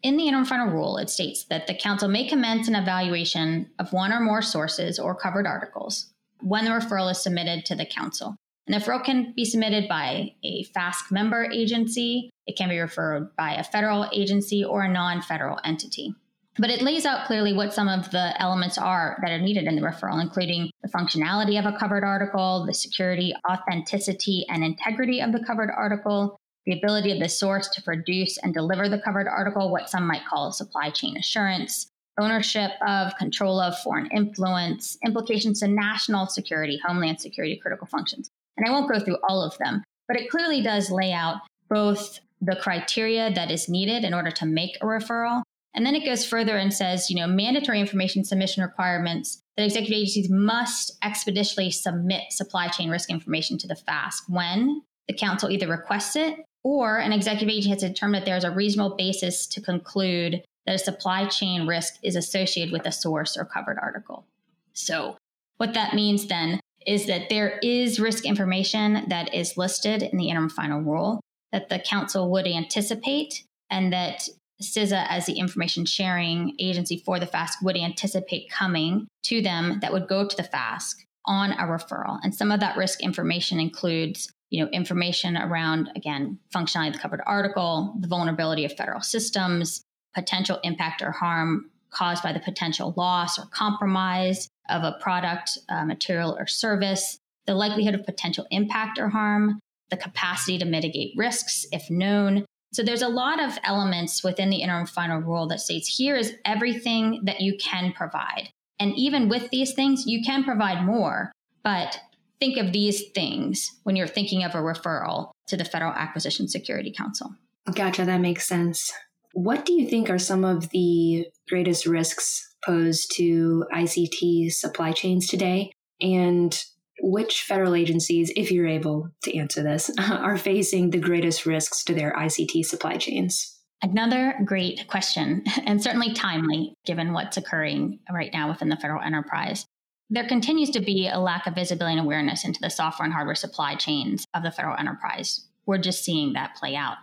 in 0.02 0.16
the 0.16 0.28
interim 0.28 0.44
final 0.44 0.68
rule, 0.68 0.96
it 0.98 1.10
states 1.10 1.44
that 1.46 1.66
the 1.66 1.74
council 1.74 2.08
may 2.08 2.28
commence 2.28 2.68
an 2.68 2.76
evaluation 2.76 3.68
of 3.80 3.92
one 3.92 4.12
or 4.12 4.20
more 4.20 4.42
sources 4.42 4.98
or 4.98 5.14
covered 5.14 5.46
articles 5.46 6.12
when 6.40 6.64
the 6.64 6.70
referral 6.70 7.10
is 7.10 7.20
submitted 7.20 7.66
to 7.66 7.74
the 7.74 7.84
council. 7.84 8.36
And 8.68 8.74
the 8.74 8.78
referral 8.78 9.02
can 9.02 9.32
be 9.34 9.44
submitted 9.44 9.88
by 9.88 10.34
a 10.44 10.64
FASC 10.66 11.10
member 11.10 11.50
agency, 11.50 12.30
it 12.46 12.56
can 12.56 12.68
be 12.68 12.78
referred 12.78 13.34
by 13.36 13.54
a 13.54 13.64
federal 13.64 14.08
agency 14.12 14.64
or 14.64 14.82
a 14.82 14.88
non 14.88 15.20
federal 15.20 15.58
entity. 15.64 16.14
But 16.58 16.70
it 16.70 16.82
lays 16.82 17.06
out 17.06 17.26
clearly 17.26 17.52
what 17.52 17.72
some 17.72 17.88
of 17.88 18.10
the 18.10 18.40
elements 18.42 18.78
are 18.78 19.16
that 19.22 19.30
are 19.30 19.38
needed 19.38 19.64
in 19.64 19.76
the 19.76 19.82
referral, 19.82 20.20
including 20.20 20.70
the 20.82 20.88
functionality 20.88 21.58
of 21.58 21.72
a 21.72 21.78
covered 21.78 22.02
article, 22.02 22.66
the 22.66 22.74
security, 22.74 23.32
authenticity, 23.48 24.44
and 24.48 24.64
integrity 24.64 25.20
of 25.20 25.30
the 25.30 25.44
covered 25.44 25.70
article, 25.70 26.36
the 26.66 26.76
ability 26.76 27.12
of 27.12 27.20
the 27.20 27.28
source 27.28 27.68
to 27.68 27.82
produce 27.82 28.38
and 28.38 28.52
deliver 28.52 28.88
the 28.88 28.98
covered 28.98 29.28
article, 29.28 29.70
what 29.70 29.88
some 29.88 30.04
might 30.04 30.26
call 30.26 30.50
supply 30.50 30.90
chain 30.90 31.16
assurance, 31.16 31.86
ownership 32.18 32.72
of, 32.86 33.14
control 33.16 33.60
of 33.60 33.78
foreign 33.78 34.08
influence, 34.10 34.98
implications 35.06 35.60
to 35.60 35.68
national 35.68 36.26
security, 36.26 36.80
homeland 36.84 37.20
security, 37.20 37.56
critical 37.62 37.86
functions. 37.86 38.28
And 38.56 38.66
I 38.66 38.72
won't 38.72 38.90
go 38.90 38.98
through 38.98 39.18
all 39.28 39.44
of 39.44 39.56
them, 39.58 39.84
but 40.08 40.16
it 40.16 40.28
clearly 40.28 40.60
does 40.60 40.90
lay 40.90 41.12
out 41.12 41.36
both 41.70 42.18
the 42.40 42.56
criteria 42.56 43.32
that 43.32 43.52
is 43.52 43.68
needed 43.68 44.02
in 44.02 44.12
order 44.12 44.32
to 44.32 44.46
make 44.46 44.76
a 44.80 44.84
referral 44.84 45.42
and 45.78 45.86
then 45.86 45.94
it 45.94 46.04
goes 46.04 46.26
further 46.26 46.56
and 46.56 46.74
says, 46.74 47.08
you 47.08 47.14
know, 47.14 47.28
mandatory 47.28 47.78
information 47.78 48.24
submission 48.24 48.64
requirements 48.64 49.40
that 49.56 49.62
executive 49.62 49.94
agencies 49.94 50.28
must 50.28 50.98
expeditiously 51.04 51.70
submit 51.70 52.32
supply 52.32 52.66
chain 52.66 52.90
risk 52.90 53.08
information 53.08 53.56
to 53.58 53.68
the 53.68 53.76
FASC 53.76 54.22
when 54.26 54.82
the 55.06 55.14
council 55.14 55.48
either 55.48 55.68
requests 55.68 56.16
it 56.16 56.34
or 56.64 56.98
an 56.98 57.12
executive 57.12 57.48
agency 57.48 57.70
has 57.70 57.78
determined 57.80 58.22
that 58.22 58.26
there 58.26 58.36
is 58.36 58.42
a 58.42 58.50
reasonable 58.50 58.96
basis 58.96 59.46
to 59.46 59.60
conclude 59.60 60.42
that 60.66 60.74
a 60.74 60.78
supply 60.80 61.26
chain 61.28 61.64
risk 61.64 61.94
is 62.02 62.16
associated 62.16 62.72
with 62.72 62.84
a 62.84 62.90
source 62.90 63.36
or 63.36 63.44
covered 63.44 63.78
article. 63.80 64.26
So, 64.72 65.16
what 65.58 65.74
that 65.74 65.94
means 65.94 66.26
then 66.26 66.58
is 66.88 67.06
that 67.06 67.28
there 67.28 67.60
is 67.62 68.00
risk 68.00 68.26
information 68.26 69.04
that 69.10 69.32
is 69.32 69.56
listed 69.56 70.02
in 70.02 70.18
the 70.18 70.28
interim 70.28 70.48
final 70.48 70.80
rule 70.80 71.20
that 71.52 71.68
the 71.68 71.78
council 71.78 72.32
would 72.32 72.48
anticipate 72.48 73.44
and 73.70 73.92
that 73.92 74.28
CISA, 74.62 75.06
as 75.08 75.26
the 75.26 75.38
information 75.38 75.84
sharing 75.84 76.54
agency 76.58 77.02
for 77.04 77.20
the 77.20 77.26
FASC, 77.26 77.62
would 77.62 77.76
anticipate 77.76 78.50
coming 78.50 79.06
to 79.24 79.40
them 79.40 79.78
that 79.80 79.92
would 79.92 80.08
go 80.08 80.26
to 80.26 80.36
the 80.36 80.42
FASC 80.42 80.94
on 81.26 81.52
a 81.52 81.64
referral. 81.64 82.18
And 82.22 82.34
some 82.34 82.50
of 82.50 82.60
that 82.60 82.76
risk 82.76 83.02
information 83.02 83.60
includes 83.60 84.32
you 84.50 84.64
know, 84.64 84.70
information 84.70 85.36
around, 85.36 85.90
again, 85.94 86.38
functionality 86.54 86.88
of 86.88 86.92
the 86.94 86.98
covered 86.98 87.20
article, 87.26 87.94
the 88.00 88.08
vulnerability 88.08 88.64
of 88.64 88.72
federal 88.72 89.00
systems, 89.00 89.82
potential 90.14 90.58
impact 90.64 91.02
or 91.02 91.12
harm 91.12 91.70
caused 91.90 92.22
by 92.22 92.32
the 92.32 92.40
potential 92.40 92.94
loss 92.96 93.38
or 93.38 93.46
compromise 93.46 94.48
of 94.68 94.82
a 94.82 94.96
product, 95.00 95.58
uh, 95.68 95.84
material, 95.84 96.36
or 96.38 96.46
service, 96.46 97.18
the 97.46 97.54
likelihood 97.54 97.94
of 97.94 98.04
potential 98.04 98.46
impact 98.50 98.98
or 98.98 99.08
harm, 99.08 99.58
the 99.90 99.96
capacity 99.96 100.58
to 100.58 100.64
mitigate 100.64 101.12
risks 101.16 101.66
if 101.72 101.90
known, 101.90 102.44
so 102.72 102.82
there's 102.82 103.02
a 103.02 103.08
lot 103.08 103.42
of 103.42 103.58
elements 103.64 104.22
within 104.22 104.50
the 104.50 104.62
interim 104.62 104.86
final 104.86 105.20
rule 105.20 105.46
that 105.48 105.60
states 105.60 105.88
here 105.88 106.16
is 106.16 106.34
everything 106.44 107.22
that 107.24 107.40
you 107.40 107.56
can 107.58 107.92
provide. 107.92 108.50
And 108.78 108.92
even 108.96 109.28
with 109.28 109.50
these 109.50 109.74
things, 109.74 110.06
you 110.06 110.22
can 110.22 110.44
provide 110.44 110.84
more, 110.84 111.32
but 111.64 111.98
think 112.38 112.58
of 112.58 112.72
these 112.72 113.08
things 113.14 113.68
when 113.82 113.96
you're 113.96 114.06
thinking 114.06 114.44
of 114.44 114.54
a 114.54 114.58
referral 114.58 115.30
to 115.48 115.56
the 115.56 115.64
Federal 115.64 115.92
Acquisition 115.92 116.46
Security 116.46 116.92
Council. 116.96 117.30
Gotcha, 117.74 118.04
that 118.04 118.20
makes 118.20 118.46
sense. 118.46 118.92
What 119.32 119.64
do 119.64 119.72
you 119.72 119.88
think 119.88 120.08
are 120.08 120.18
some 120.18 120.44
of 120.44 120.70
the 120.70 121.26
greatest 121.48 121.86
risks 121.86 122.46
posed 122.64 123.12
to 123.16 123.64
ICT 123.74 124.52
supply 124.52 124.92
chains 124.92 125.26
today? 125.26 125.72
And 126.00 126.58
which 127.00 127.42
federal 127.42 127.74
agencies, 127.74 128.32
if 128.36 128.50
you're 128.50 128.66
able 128.66 129.10
to 129.22 129.36
answer 129.36 129.62
this, 129.62 129.90
are 129.98 130.38
facing 130.38 130.90
the 130.90 130.98
greatest 130.98 131.46
risks 131.46 131.84
to 131.84 131.94
their 131.94 132.12
ICT 132.12 132.64
supply 132.64 132.96
chains? 132.96 133.58
Another 133.82 134.34
great 134.44 134.88
question, 134.88 135.44
and 135.66 135.82
certainly 135.82 136.12
timely 136.12 136.74
given 136.84 137.12
what's 137.12 137.36
occurring 137.36 138.00
right 138.12 138.30
now 138.32 138.48
within 138.48 138.68
the 138.68 138.76
federal 138.76 139.02
enterprise. 139.02 139.64
There 140.10 140.26
continues 140.26 140.70
to 140.70 140.80
be 140.80 141.08
a 141.08 141.18
lack 141.18 141.46
of 141.46 141.54
visibility 141.54 141.98
and 141.98 142.04
awareness 142.04 142.44
into 142.44 142.60
the 142.60 142.70
software 142.70 143.04
and 143.04 143.12
hardware 143.12 143.34
supply 143.34 143.74
chains 143.74 144.24
of 144.34 144.42
the 144.42 144.50
federal 144.50 144.76
enterprise. 144.76 145.46
We're 145.66 145.78
just 145.78 146.02
seeing 146.02 146.32
that 146.32 146.56
play 146.56 146.74
out. 146.74 146.96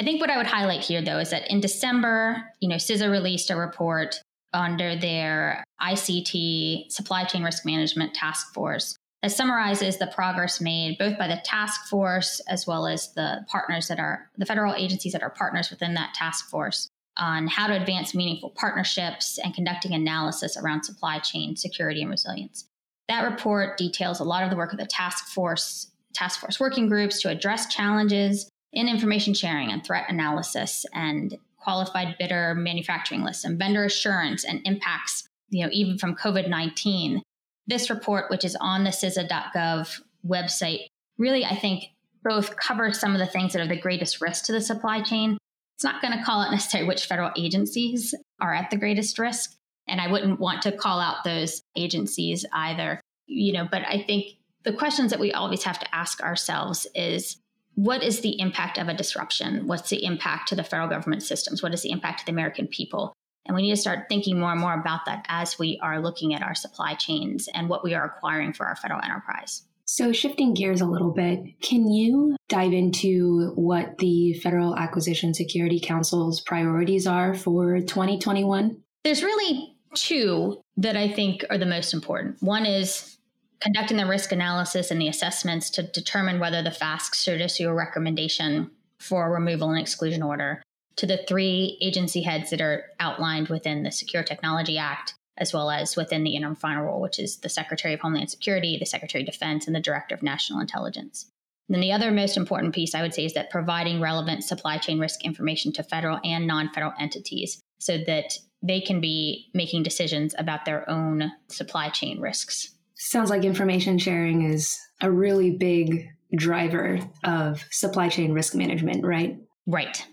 I 0.00 0.04
think 0.04 0.20
what 0.20 0.30
I 0.30 0.38
would 0.38 0.46
highlight 0.46 0.80
here, 0.80 1.02
though, 1.02 1.18
is 1.18 1.30
that 1.30 1.50
in 1.50 1.60
December, 1.60 2.42
you 2.60 2.68
know, 2.68 2.76
CISA 2.76 3.10
released 3.10 3.50
a 3.50 3.56
report 3.56 4.20
under 4.52 4.96
their 4.96 5.64
ICT 5.82 6.90
supply 6.90 7.24
chain 7.24 7.42
risk 7.42 7.66
management 7.66 8.14
task 8.14 8.54
force 8.54 8.95
that 9.26 9.32
summarizes 9.32 9.98
the 9.98 10.06
progress 10.06 10.60
made 10.60 10.96
both 10.98 11.18
by 11.18 11.26
the 11.26 11.40
task 11.44 11.88
force 11.88 12.40
as 12.48 12.64
well 12.64 12.86
as 12.86 13.12
the 13.14 13.44
partners 13.48 13.88
that 13.88 13.98
are 13.98 14.30
the 14.38 14.46
federal 14.46 14.72
agencies 14.72 15.12
that 15.12 15.22
are 15.22 15.30
partners 15.30 15.68
within 15.68 15.94
that 15.94 16.14
task 16.14 16.48
force 16.48 16.88
on 17.16 17.48
how 17.48 17.66
to 17.66 17.74
advance 17.74 18.14
meaningful 18.14 18.50
partnerships 18.50 19.36
and 19.42 19.52
conducting 19.52 19.92
analysis 19.94 20.56
around 20.56 20.84
supply 20.84 21.18
chain 21.18 21.56
security 21.56 22.02
and 22.02 22.10
resilience. 22.10 22.68
That 23.08 23.28
report 23.28 23.76
details 23.76 24.20
a 24.20 24.24
lot 24.24 24.44
of 24.44 24.50
the 24.50 24.56
work 24.56 24.72
of 24.72 24.78
the 24.78 24.86
task 24.86 25.26
force 25.26 25.90
task 26.14 26.38
force 26.38 26.60
working 26.60 26.88
groups 26.88 27.20
to 27.22 27.28
address 27.28 27.66
challenges 27.66 28.48
in 28.72 28.88
information 28.88 29.34
sharing 29.34 29.72
and 29.72 29.84
threat 29.84 30.04
analysis 30.08 30.86
and 30.94 31.36
qualified 31.58 32.14
bidder 32.16 32.54
manufacturing 32.54 33.24
lists 33.24 33.44
and 33.44 33.58
vendor 33.58 33.86
assurance 33.86 34.44
and 34.44 34.60
impacts 34.64 35.26
you 35.50 35.64
know 35.64 35.70
even 35.72 35.98
from 35.98 36.14
covid-19 36.14 37.22
this 37.66 37.90
report, 37.90 38.30
which 38.30 38.44
is 38.44 38.56
on 38.60 38.84
the 38.84 38.90
CISA.gov 38.90 40.00
website 40.26 40.86
really, 41.18 41.44
I 41.44 41.56
think, 41.56 41.84
both 42.22 42.56
covers 42.56 42.98
some 42.98 43.12
of 43.12 43.18
the 43.18 43.26
things 43.26 43.52
that 43.52 43.62
are 43.62 43.68
the 43.68 43.80
greatest 43.80 44.20
risk 44.20 44.44
to 44.46 44.52
the 44.52 44.60
supply 44.60 45.00
chain. 45.00 45.38
It's 45.76 45.84
not 45.84 46.02
going 46.02 46.16
to 46.16 46.24
call 46.24 46.40
out 46.40 46.50
necessarily 46.50 46.88
which 46.88 47.06
federal 47.06 47.30
agencies 47.36 48.14
are 48.40 48.54
at 48.54 48.70
the 48.70 48.76
greatest 48.76 49.18
risk. 49.18 49.54
And 49.88 50.00
I 50.00 50.10
wouldn't 50.10 50.40
want 50.40 50.62
to 50.62 50.72
call 50.72 51.00
out 51.00 51.24
those 51.24 51.62
agencies 51.76 52.44
either, 52.52 53.00
you 53.26 53.52
know, 53.52 53.68
but 53.70 53.82
I 53.86 54.02
think 54.02 54.38
the 54.64 54.72
questions 54.72 55.10
that 55.10 55.20
we 55.20 55.32
always 55.32 55.62
have 55.62 55.78
to 55.78 55.94
ask 55.94 56.20
ourselves 56.20 56.86
is 56.94 57.36
what 57.76 58.02
is 58.02 58.20
the 58.20 58.40
impact 58.40 58.78
of 58.78 58.88
a 58.88 58.94
disruption? 58.94 59.68
What's 59.68 59.90
the 59.90 60.04
impact 60.04 60.48
to 60.48 60.56
the 60.56 60.64
federal 60.64 60.88
government 60.88 61.22
systems? 61.22 61.62
What 61.62 61.74
is 61.74 61.82
the 61.82 61.90
impact 61.90 62.20
to 62.20 62.26
the 62.26 62.32
American 62.32 62.66
people? 62.66 63.12
And 63.46 63.54
we 63.54 63.62
need 63.62 63.70
to 63.70 63.80
start 63.80 64.08
thinking 64.08 64.38
more 64.38 64.52
and 64.52 64.60
more 64.60 64.74
about 64.74 65.04
that 65.06 65.24
as 65.28 65.58
we 65.58 65.78
are 65.82 66.00
looking 66.00 66.34
at 66.34 66.42
our 66.42 66.54
supply 66.54 66.94
chains 66.94 67.48
and 67.54 67.68
what 67.68 67.84
we 67.84 67.94
are 67.94 68.04
acquiring 68.04 68.52
for 68.52 68.66
our 68.66 68.76
federal 68.76 69.02
enterprise. 69.02 69.62
So, 69.88 70.12
shifting 70.12 70.52
gears 70.52 70.80
a 70.80 70.86
little 70.86 71.12
bit, 71.12 71.60
can 71.62 71.88
you 71.88 72.36
dive 72.48 72.72
into 72.72 73.52
what 73.54 73.98
the 73.98 74.34
Federal 74.34 74.76
Acquisition 74.76 75.32
Security 75.32 75.78
Council's 75.78 76.40
priorities 76.40 77.06
are 77.06 77.34
for 77.34 77.78
2021? 77.80 78.76
There's 79.04 79.22
really 79.22 79.76
two 79.94 80.60
that 80.76 80.96
I 80.96 81.08
think 81.08 81.44
are 81.50 81.58
the 81.58 81.66
most 81.66 81.94
important. 81.94 82.42
One 82.42 82.66
is 82.66 83.16
conducting 83.60 83.96
the 83.96 84.06
risk 84.06 84.32
analysis 84.32 84.90
and 84.90 85.00
the 85.00 85.08
assessments 85.08 85.70
to 85.70 85.84
determine 85.84 86.40
whether 86.40 86.62
the 86.62 86.70
FASC 86.70 87.14
should 87.14 87.40
issue 87.40 87.68
a 87.68 87.74
recommendation 87.74 88.72
for 88.98 89.26
a 89.26 89.30
removal 89.30 89.70
and 89.70 89.80
exclusion 89.80 90.22
order 90.22 90.62
to 90.96 91.06
the 91.06 91.24
three 91.28 91.78
agency 91.80 92.22
heads 92.22 92.50
that 92.50 92.60
are 92.60 92.84
outlined 93.00 93.48
within 93.48 93.82
the 93.82 93.92
Secure 93.92 94.22
Technology 94.22 94.78
Act, 94.78 95.14
as 95.36 95.52
well 95.52 95.70
as 95.70 95.96
within 95.96 96.24
the 96.24 96.34
interim 96.34 96.56
final 96.56 96.84
rule, 96.84 97.00
which 97.00 97.18
is 97.18 97.38
the 97.38 97.48
Secretary 97.48 97.94
of 97.94 98.00
Homeland 98.00 98.30
Security, 98.30 98.76
the 98.78 98.86
Secretary 98.86 99.22
of 99.22 99.30
Defense, 99.30 99.66
and 99.66 99.76
the 99.76 99.80
Director 99.80 100.14
of 100.14 100.22
National 100.22 100.60
Intelligence. 100.60 101.30
And 101.68 101.74
then 101.74 101.80
the 101.80 101.92
other 101.92 102.10
most 102.10 102.36
important 102.36 102.74
piece 102.74 102.94
I 102.94 103.02
would 103.02 103.12
say 103.12 103.24
is 103.24 103.34
that 103.34 103.50
providing 103.50 104.00
relevant 104.00 104.44
supply 104.44 104.78
chain 104.78 104.98
risk 104.98 105.24
information 105.24 105.72
to 105.74 105.82
federal 105.82 106.20
and 106.24 106.46
non 106.46 106.72
federal 106.72 106.92
entities 106.98 107.60
so 107.78 107.98
that 108.06 108.38
they 108.62 108.80
can 108.80 109.00
be 109.00 109.50
making 109.52 109.82
decisions 109.82 110.34
about 110.38 110.64
their 110.64 110.88
own 110.88 111.32
supply 111.48 111.88
chain 111.90 112.20
risks. 112.20 112.70
Sounds 112.94 113.30
like 113.30 113.44
information 113.44 113.98
sharing 113.98 114.42
is 114.42 114.78
a 115.02 115.10
really 115.10 115.50
big 115.50 116.08
driver 116.34 116.98
of 117.24 117.64
supply 117.70 118.08
chain 118.08 118.32
risk 118.32 118.54
management, 118.54 119.04
right? 119.04 119.36
Right. 119.66 120.06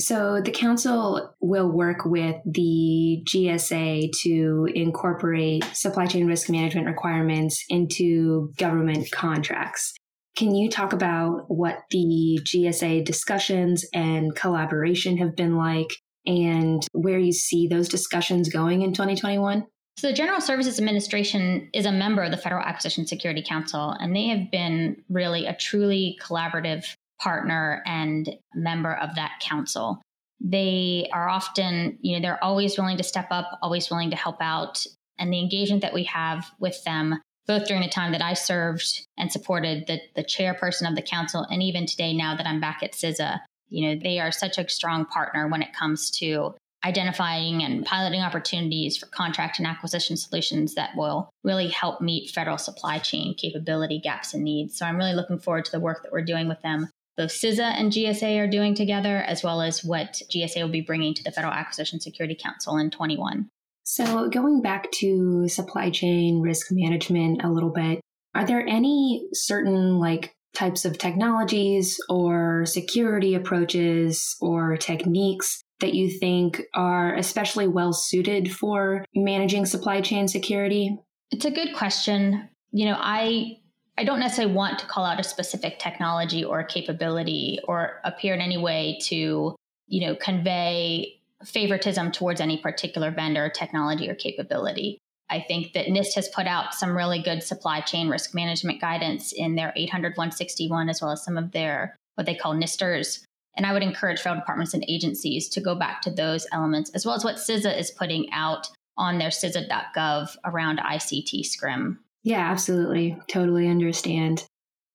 So 0.00 0.40
the 0.42 0.50
council 0.50 1.34
will 1.40 1.70
work 1.70 2.04
with 2.04 2.36
the 2.46 3.22
GSA 3.24 4.10
to 4.22 4.68
incorporate 4.74 5.64
supply 5.74 6.06
chain 6.06 6.26
risk 6.26 6.48
management 6.48 6.86
requirements 6.86 7.64
into 7.68 8.52
government 8.56 9.10
contracts. 9.10 9.94
Can 10.36 10.54
you 10.54 10.70
talk 10.70 10.92
about 10.92 11.44
what 11.48 11.80
the 11.90 12.40
GSA 12.42 13.04
discussions 13.04 13.84
and 13.92 14.34
collaboration 14.34 15.18
have 15.18 15.36
been 15.36 15.56
like 15.56 15.90
and 16.24 16.86
where 16.92 17.18
you 17.18 17.32
see 17.32 17.66
those 17.66 17.88
discussions 17.88 18.48
going 18.48 18.82
in 18.82 18.92
2021? 18.92 19.66
So, 19.98 20.06
the 20.06 20.14
General 20.14 20.40
Services 20.40 20.78
Administration 20.78 21.68
is 21.74 21.84
a 21.84 21.92
member 21.92 22.22
of 22.22 22.30
the 22.30 22.38
Federal 22.38 22.64
Acquisition 22.64 23.06
Security 23.06 23.44
Council, 23.46 23.90
and 24.00 24.16
they 24.16 24.28
have 24.28 24.50
been 24.50 24.96
really 25.10 25.44
a 25.46 25.54
truly 25.54 26.18
collaborative 26.22 26.94
partner 27.20 27.82
and 27.86 28.28
member 28.54 28.94
of 28.94 29.14
that 29.14 29.40
council. 29.40 30.00
They 30.40 31.08
are 31.12 31.28
often, 31.28 31.98
you 32.00 32.16
know, 32.16 32.22
they're 32.22 32.42
always 32.42 32.78
willing 32.78 32.96
to 32.96 33.02
step 33.02 33.28
up, 33.30 33.58
always 33.62 33.90
willing 33.90 34.10
to 34.10 34.16
help 34.16 34.38
out. 34.40 34.86
And 35.18 35.32
the 35.32 35.40
engagement 35.40 35.82
that 35.82 35.92
we 35.92 36.04
have 36.04 36.50
with 36.58 36.82
them, 36.84 37.20
both 37.46 37.66
during 37.66 37.82
the 37.82 37.88
time 37.88 38.12
that 38.12 38.22
I 38.22 38.32
served 38.32 39.06
and 39.18 39.30
supported 39.30 39.86
the, 39.86 40.00
the 40.16 40.24
chairperson 40.24 40.88
of 40.88 40.96
the 40.96 41.02
council, 41.02 41.46
and 41.50 41.62
even 41.62 41.84
today, 41.84 42.14
now 42.14 42.34
that 42.36 42.46
I'm 42.46 42.60
back 42.60 42.82
at 42.82 42.92
CISA, 42.92 43.40
you 43.68 43.86
know, 43.86 44.00
they 44.02 44.18
are 44.18 44.32
such 44.32 44.56
a 44.56 44.68
strong 44.68 45.04
partner 45.04 45.46
when 45.46 45.62
it 45.62 45.74
comes 45.74 46.10
to 46.18 46.54
identifying 46.84 47.62
and 47.62 47.84
piloting 47.84 48.22
opportunities 48.22 48.96
for 48.96 49.04
contract 49.06 49.58
and 49.58 49.66
acquisition 49.66 50.16
solutions 50.16 50.74
that 50.74 50.96
will 50.96 51.28
really 51.44 51.68
help 51.68 52.00
meet 52.00 52.30
federal 52.30 52.56
supply 52.56 52.98
chain 52.98 53.34
capability 53.34 54.00
gaps 54.00 54.32
and 54.32 54.42
needs. 54.42 54.78
So 54.78 54.86
I'm 54.86 54.96
really 54.96 55.12
looking 55.12 55.38
forward 55.38 55.66
to 55.66 55.72
the 55.72 55.80
work 55.80 56.02
that 56.02 56.12
we're 56.12 56.22
doing 56.22 56.48
with 56.48 56.62
them 56.62 56.88
both 57.16 57.30
CISA 57.30 57.60
and 57.60 57.92
GSA 57.92 58.38
are 58.38 58.48
doing 58.48 58.74
together, 58.74 59.18
as 59.18 59.42
well 59.42 59.60
as 59.60 59.84
what 59.84 60.20
GSA 60.34 60.62
will 60.62 60.70
be 60.70 60.80
bringing 60.80 61.14
to 61.14 61.22
the 61.22 61.32
Federal 61.32 61.52
Acquisition 61.52 62.00
Security 62.00 62.36
Council 62.40 62.76
in 62.76 62.90
21. 62.90 63.48
So, 63.82 64.28
going 64.28 64.62
back 64.62 64.90
to 64.92 65.48
supply 65.48 65.90
chain 65.90 66.40
risk 66.40 66.68
management 66.70 67.42
a 67.42 67.50
little 67.50 67.72
bit, 67.72 68.00
are 68.34 68.46
there 68.46 68.66
any 68.66 69.28
certain 69.32 69.98
like 69.98 70.32
types 70.54 70.84
of 70.84 70.98
technologies 70.98 71.98
or 72.08 72.64
security 72.66 73.34
approaches 73.34 74.36
or 74.40 74.76
techniques 74.76 75.62
that 75.80 75.94
you 75.94 76.10
think 76.18 76.62
are 76.74 77.14
especially 77.16 77.66
well 77.66 77.92
suited 77.92 78.52
for 78.52 79.04
managing 79.14 79.66
supply 79.66 80.00
chain 80.00 80.28
security? 80.28 80.96
It's 81.30 81.44
a 81.44 81.50
good 81.50 81.74
question. 81.74 82.48
You 82.72 82.86
know, 82.86 82.96
I 82.98 83.59
I 84.00 84.04
don't 84.04 84.18
necessarily 84.18 84.54
want 84.54 84.78
to 84.78 84.86
call 84.86 85.04
out 85.04 85.20
a 85.20 85.22
specific 85.22 85.78
technology 85.78 86.42
or 86.42 86.64
capability 86.64 87.58
or 87.64 88.00
appear 88.02 88.32
in 88.32 88.40
any 88.40 88.56
way 88.56 88.98
to, 89.02 89.54
you 89.88 90.06
know, 90.06 90.16
convey 90.16 91.20
favoritism 91.44 92.10
towards 92.10 92.40
any 92.40 92.56
particular 92.56 93.10
vendor, 93.10 93.50
technology, 93.50 94.08
or 94.08 94.14
capability. 94.14 94.96
I 95.28 95.44
think 95.46 95.74
that 95.74 95.88
NIST 95.88 96.14
has 96.14 96.30
put 96.30 96.46
out 96.46 96.72
some 96.72 96.96
really 96.96 97.20
good 97.20 97.42
supply 97.42 97.82
chain 97.82 98.08
risk 98.08 98.34
management 98.34 98.80
guidance 98.80 99.32
in 99.32 99.54
their 99.54 99.70
800 99.76 100.16
161, 100.16 100.88
as 100.88 101.02
well 101.02 101.10
as 101.10 101.22
some 101.22 101.36
of 101.36 101.52
their 101.52 101.94
what 102.14 102.24
they 102.24 102.34
call 102.34 102.54
NISTIRs. 102.54 103.22
And 103.54 103.66
I 103.66 103.74
would 103.74 103.82
encourage 103.82 104.20
federal 104.20 104.40
departments 104.40 104.72
and 104.72 104.82
agencies 104.88 105.46
to 105.50 105.60
go 105.60 105.74
back 105.74 106.00
to 106.02 106.10
those 106.10 106.46
elements, 106.52 106.90
as 106.94 107.04
well 107.04 107.16
as 107.16 107.24
what 107.24 107.36
CISA 107.36 107.78
is 107.78 107.90
putting 107.90 108.32
out 108.32 108.66
on 108.96 109.18
their 109.18 109.28
CISA.gov 109.28 110.36
around 110.46 110.78
ICT 110.78 111.44
SCRM. 111.44 111.98
Yeah, 112.22 112.50
absolutely. 112.50 113.16
Totally 113.28 113.68
understand. 113.68 114.44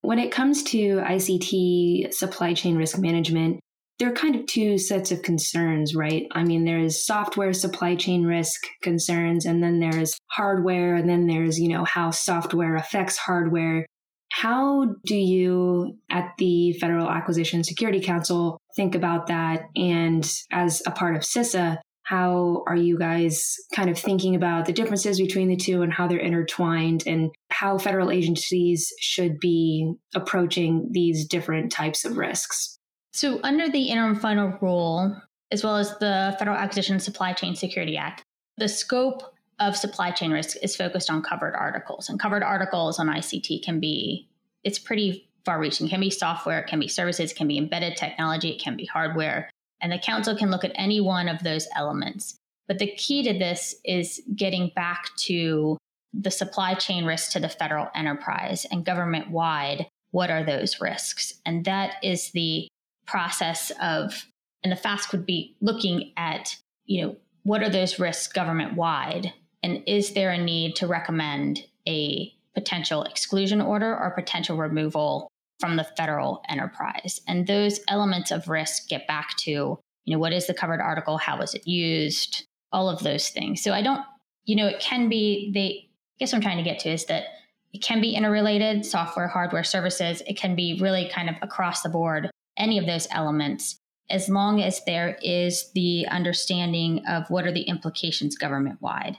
When 0.02 0.18
it 0.18 0.30
comes 0.30 0.62
to 0.64 0.98
ICT 0.98 2.12
supply 2.14 2.54
chain 2.54 2.76
risk 2.76 2.98
management, 2.98 3.60
there 3.98 4.10
are 4.10 4.14
kind 4.14 4.36
of 4.36 4.46
two 4.46 4.78
sets 4.78 5.10
of 5.10 5.22
concerns, 5.22 5.94
right? 5.94 6.26
I 6.32 6.44
mean, 6.44 6.64
there's 6.64 7.04
software 7.04 7.52
supply 7.52 7.96
chain 7.96 8.24
risk 8.24 8.60
concerns, 8.82 9.46
and 9.46 9.62
then 9.62 9.80
there's 9.80 10.18
hardware, 10.30 10.94
and 10.94 11.08
then 11.08 11.26
there's, 11.26 11.58
you 11.58 11.68
know, 11.68 11.84
how 11.84 12.10
software 12.10 12.76
affects 12.76 13.16
hardware. 13.16 13.86
How 14.32 14.94
do 15.06 15.16
you 15.16 15.98
at 16.10 16.32
the 16.36 16.74
Federal 16.74 17.08
Acquisition 17.08 17.64
Security 17.64 18.00
Council 18.00 18.58
think 18.76 18.94
about 18.94 19.28
that? 19.28 19.62
And 19.74 20.30
as 20.52 20.82
a 20.86 20.90
part 20.90 21.16
of 21.16 21.22
CISA, 21.22 21.78
how 22.06 22.62
are 22.68 22.76
you 22.76 22.96
guys 22.96 23.56
kind 23.74 23.90
of 23.90 23.98
thinking 23.98 24.36
about 24.36 24.64
the 24.64 24.72
differences 24.72 25.20
between 25.20 25.48
the 25.48 25.56
two 25.56 25.82
and 25.82 25.92
how 25.92 26.06
they're 26.06 26.18
intertwined 26.18 27.02
and 27.04 27.32
how 27.50 27.78
federal 27.78 28.12
agencies 28.12 28.92
should 29.00 29.40
be 29.40 29.92
approaching 30.14 30.88
these 30.92 31.26
different 31.26 31.72
types 31.72 32.04
of 32.04 32.16
risks? 32.16 32.78
So, 33.12 33.40
under 33.42 33.68
the 33.68 33.88
interim 33.88 34.14
final 34.14 34.56
rule, 34.62 35.20
as 35.50 35.64
well 35.64 35.76
as 35.76 35.98
the 35.98 36.36
Federal 36.38 36.56
Acquisition 36.56 37.00
Supply 37.00 37.32
Chain 37.32 37.56
Security 37.56 37.96
Act, 37.96 38.22
the 38.56 38.68
scope 38.68 39.22
of 39.58 39.76
supply 39.76 40.12
chain 40.12 40.30
risk 40.30 40.56
is 40.62 40.76
focused 40.76 41.10
on 41.10 41.22
covered 41.22 41.56
articles. 41.56 42.08
And 42.08 42.20
covered 42.20 42.42
articles 42.44 43.00
on 43.00 43.08
ICT 43.08 43.64
can 43.64 43.80
be, 43.80 44.28
it's 44.62 44.78
pretty 44.78 45.28
far 45.44 45.58
reaching. 45.58 45.86
It 45.86 45.90
can 45.90 46.00
be 46.00 46.10
software, 46.10 46.60
it 46.60 46.68
can 46.68 46.78
be 46.78 46.88
services, 46.88 47.32
it 47.32 47.36
can 47.36 47.48
be 47.48 47.58
embedded 47.58 47.96
technology, 47.96 48.50
it 48.50 48.62
can 48.62 48.76
be 48.76 48.84
hardware. 48.84 49.50
And 49.80 49.92
the 49.92 49.98
council 49.98 50.36
can 50.36 50.50
look 50.50 50.64
at 50.64 50.72
any 50.74 51.00
one 51.00 51.28
of 51.28 51.42
those 51.42 51.68
elements. 51.76 52.36
But 52.68 52.78
the 52.78 52.92
key 52.96 53.22
to 53.24 53.38
this 53.38 53.74
is 53.84 54.22
getting 54.34 54.72
back 54.74 55.10
to 55.18 55.78
the 56.12 56.30
supply 56.30 56.74
chain 56.74 57.04
risk 57.04 57.30
to 57.32 57.40
the 57.40 57.48
federal 57.48 57.88
enterprise 57.94 58.66
and 58.70 58.84
government 58.84 59.30
wide. 59.30 59.86
What 60.10 60.30
are 60.30 60.44
those 60.44 60.80
risks? 60.80 61.34
And 61.44 61.64
that 61.66 61.96
is 62.02 62.30
the 62.30 62.68
process 63.06 63.70
of, 63.80 64.26
and 64.62 64.72
the 64.72 64.76
FASC 64.76 65.12
would 65.12 65.26
be 65.26 65.54
looking 65.60 66.12
at, 66.16 66.56
you 66.86 67.02
know, 67.02 67.16
what 67.42 67.62
are 67.62 67.70
those 67.70 67.98
risks 67.98 68.32
government 68.32 68.74
wide? 68.74 69.32
And 69.62 69.82
is 69.86 70.14
there 70.14 70.30
a 70.30 70.38
need 70.38 70.74
to 70.76 70.86
recommend 70.86 71.64
a 71.86 72.32
potential 72.54 73.02
exclusion 73.04 73.60
order 73.60 73.96
or 73.96 74.10
potential 74.10 74.56
removal 74.56 75.28
from 75.60 75.76
the 75.76 75.84
federal 75.96 76.42
enterprise. 76.48 77.20
And 77.26 77.46
those 77.46 77.80
elements 77.88 78.30
of 78.30 78.48
risk 78.48 78.88
get 78.88 79.06
back 79.06 79.36
to, 79.38 79.50
you 79.50 79.80
know, 80.06 80.18
what 80.18 80.32
is 80.32 80.46
the 80.46 80.54
covered 80.54 80.80
article? 80.80 81.18
How 81.18 81.38
was 81.38 81.54
it 81.54 81.66
used? 81.66 82.44
All 82.72 82.88
of 82.88 83.02
those 83.02 83.28
things. 83.28 83.62
So 83.62 83.72
I 83.72 83.82
don't, 83.82 84.02
you 84.44 84.56
know, 84.56 84.66
it 84.66 84.80
can 84.80 85.08
be, 85.08 85.50
they, 85.54 85.88
I 85.88 86.16
guess 86.18 86.32
what 86.32 86.38
I'm 86.38 86.42
trying 86.42 86.58
to 86.58 86.70
get 86.70 86.78
to 86.80 86.90
is 86.90 87.06
that 87.06 87.24
it 87.72 87.82
can 87.82 88.00
be 88.00 88.14
interrelated 88.14 88.86
software, 88.86 89.28
hardware, 89.28 89.64
services. 89.64 90.22
It 90.26 90.36
can 90.36 90.54
be 90.54 90.78
really 90.80 91.08
kind 91.08 91.28
of 91.28 91.36
across 91.42 91.82
the 91.82 91.88
board, 91.88 92.30
any 92.56 92.78
of 92.78 92.86
those 92.86 93.08
elements, 93.10 93.76
as 94.08 94.28
long 94.28 94.62
as 94.62 94.82
there 94.84 95.18
is 95.22 95.70
the 95.74 96.06
understanding 96.08 97.02
of 97.06 97.28
what 97.28 97.46
are 97.46 97.52
the 97.52 97.62
implications 97.62 98.36
government 98.36 98.80
wide. 98.80 99.18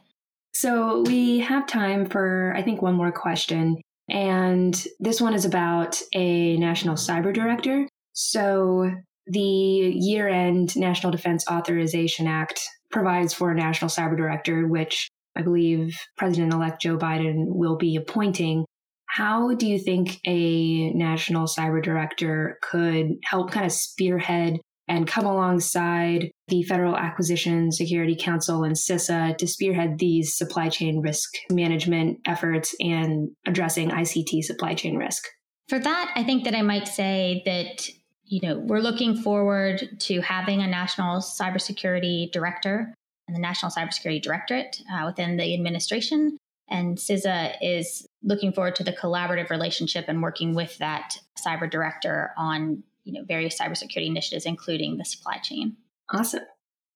So 0.54 1.04
we 1.04 1.39
have 1.39 1.67
time 1.67 2.08
for, 2.08 2.54
I 2.56 2.63
think, 2.63 2.82
one 2.82 2.95
more 2.95 3.12
question. 3.12 3.82
And 4.09 4.85
this 4.99 5.19
one 5.19 5.33
is 5.33 5.45
about 5.45 6.01
a 6.13 6.57
national 6.57 6.95
cyber 6.95 7.33
director. 7.33 7.87
So, 8.13 8.91
the 9.29 9.41
year 9.41 10.29
end 10.29 10.77
National 10.77 11.11
Defense 11.11 11.45
Authorization 11.51 12.27
Act 12.27 12.61
provides 12.89 13.33
for 13.33 13.51
a 13.51 13.55
national 13.55 13.89
cyber 13.89 14.15
director, 14.15 14.67
which 14.67 15.09
I 15.35 15.41
believe 15.41 15.99
President 16.17 16.53
elect 16.53 16.81
Joe 16.81 16.97
Biden 16.97 17.45
will 17.47 17.75
be 17.75 17.97
appointing. 17.97 18.65
How 19.07 19.53
do 19.53 19.67
you 19.67 19.79
think 19.79 20.19
a 20.25 20.91
national 20.93 21.47
cyber 21.47 21.83
director 21.83 22.57
could 22.61 23.17
help 23.25 23.51
kind 23.51 23.65
of 23.65 23.71
spearhead 23.71 24.59
and 24.88 25.08
come 25.08 25.26
alongside 25.26 26.32
the 26.47 26.63
Federal 26.63 26.95
Acquisition 26.95 27.71
Security 27.71 28.15
Council 28.15 28.63
and 28.63 28.76
CISA 28.76 29.38
to 29.38 29.47
spearhead 29.47 30.00
these 30.00 30.36
supply 30.36 30.69
chain 30.69 31.02
risk 31.02 31.34
management 31.52 32.19
efforts 32.26 32.73
and 32.80 33.30
addressing 33.45 33.89
ICT 33.89 34.43
supply 34.43 34.73
chain 34.73 34.95
risk? 34.95 35.23
For 35.67 35.80
that, 35.80 36.12
I 36.15 36.23
think 36.23 36.45
that 36.45 36.56
I 36.56 36.62
might 36.62 36.88
say 36.88 37.41
that 37.45 37.89
you 38.23 38.41
know 38.41 38.60
we're 38.60 38.80
looking 38.80 39.15
forward 39.15 39.88
to 40.00 40.21
having 40.21 40.62
a 40.62 40.67
national 40.67 41.19
cybersecurity 41.19 42.32
director 42.32 42.93
and 43.28 43.36
the 43.36 43.41
National 43.41 43.71
Cybersecurity 43.71 44.21
Directorate 44.21 44.82
uh, 44.91 45.06
within 45.06 45.38
the 45.38 45.54
administration. 45.54 46.38
And 46.69 46.97
CISA 46.97 47.56
is 47.62 48.08
looking 48.23 48.52
forward 48.52 48.76
to 48.76 48.84
the 48.84 48.91
collaborative 48.91 49.50
relationship 49.50 50.06
and 50.08 50.21
working 50.21 50.54
with 50.54 50.78
that 50.80 51.17
cyber 51.45 51.69
director 51.69 52.32
on 52.38 52.84
you 53.07 53.13
know 53.13 53.25
various 53.25 53.59
cybersecurity 53.59 54.07
initiatives, 54.07 54.45
including 54.45 54.97
the 54.97 55.05
supply 55.05 55.37
chain. 55.37 55.77
Awesome. 56.13 56.43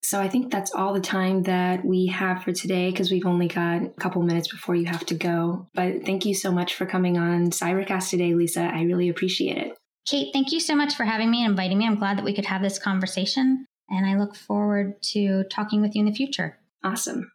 So 0.03 0.19
I 0.19 0.27
think 0.27 0.51
that's 0.51 0.73
all 0.73 0.93
the 0.93 0.99
time 0.99 1.43
that 1.43 1.85
we 1.85 2.07
have 2.07 2.43
for 2.43 2.51
today 2.51 2.89
because 2.89 3.11
we've 3.11 3.25
only 3.25 3.47
got 3.47 3.83
a 3.83 3.89
couple 3.99 4.23
minutes 4.23 4.47
before 4.47 4.75
you 4.75 4.85
have 4.85 5.05
to 5.07 5.15
go. 5.15 5.67
But 5.75 6.03
thank 6.05 6.25
you 6.25 6.33
so 6.33 6.51
much 6.51 6.73
for 6.73 6.85
coming 6.87 7.17
on 7.17 7.51
Cybercast 7.51 8.09
today, 8.09 8.33
Lisa. 8.33 8.61
I 8.61 8.81
really 8.81 9.09
appreciate 9.09 9.57
it. 9.57 9.77
Kate, 10.07 10.31
thank 10.33 10.51
you 10.51 10.59
so 10.59 10.75
much 10.75 10.95
for 10.95 11.03
having 11.03 11.29
me 11.29 11.43
and 11.43 11.51
inviting 11.51 11.77
me. 11.77 11.85
I'm 11.85 11.99
glad 11.99 12.17
that 12.17 12.25
we 12.25 12.33
could 12.33 12.47
have 12.47 12.63
this 12.63 12.79
conversation, 12.79 13.65
and 13.89 14.05
I 14.05 14.17
look 14.17 14.35
forward 14.35 15.01
to 15.13 15.43
talking 15.51 15.81
with 15.81 15.95
you 15.95 15.99
in 15.99 16.07
the 16.07 16.15
future. 16.15 16.57
Awesome. 16.83 17.31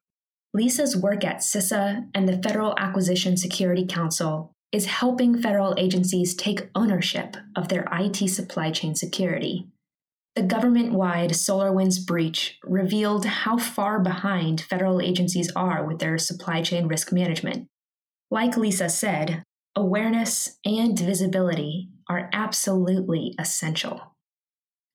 Lisa's 0.53 0.97
work 0.97 1.25
at 1.25 1.39
CISA 1.39 2.09
and 2.15 2.29
the 2.29 2.43
Federal 2.43 2.75
Acquisition 2.79 3.37
Security 3.37 3.87
Council 3.87 4.53
is 4.73 4.87
helping 4.87 5.41
federal 5.41 5.75
agencies 5.79 6.35
take 6.35 6.69
ownership 6.75 7.37
of 7.55 7.69
their 7.69 7.89
IT 7.93 8.29
supply 8.29 8.71
chain 8.71 8.95
security. 8.95 9.67
The 10.35 10.43
government 10.43 10.93
wide 10.93 11.31
SolarWinds 11.31 12.05
breach 12.07 12.59
revealed 12.63 13.25
how 13.25 13.57
far 13.57 14.01
behind 14.01 14.61
federal 14.61 15.01
agencies 15.01 15.51
are 15.57 15.87
with 15.87 15.99
their 15.99 16.19
supply 16.19 16.61
chain 16.61 16.89
risk 16.89 17.11
management. 17.11 17.69
Like 18.31 18.57
Lisa 18.57 18.91
said, 18.91 19.43
awareness 19.75 20.59
and 20.65 20.99
visibility 20.99 21.89
are 22.09 22.29
absolutely 22.33 23.35
essential. 23.39 24.15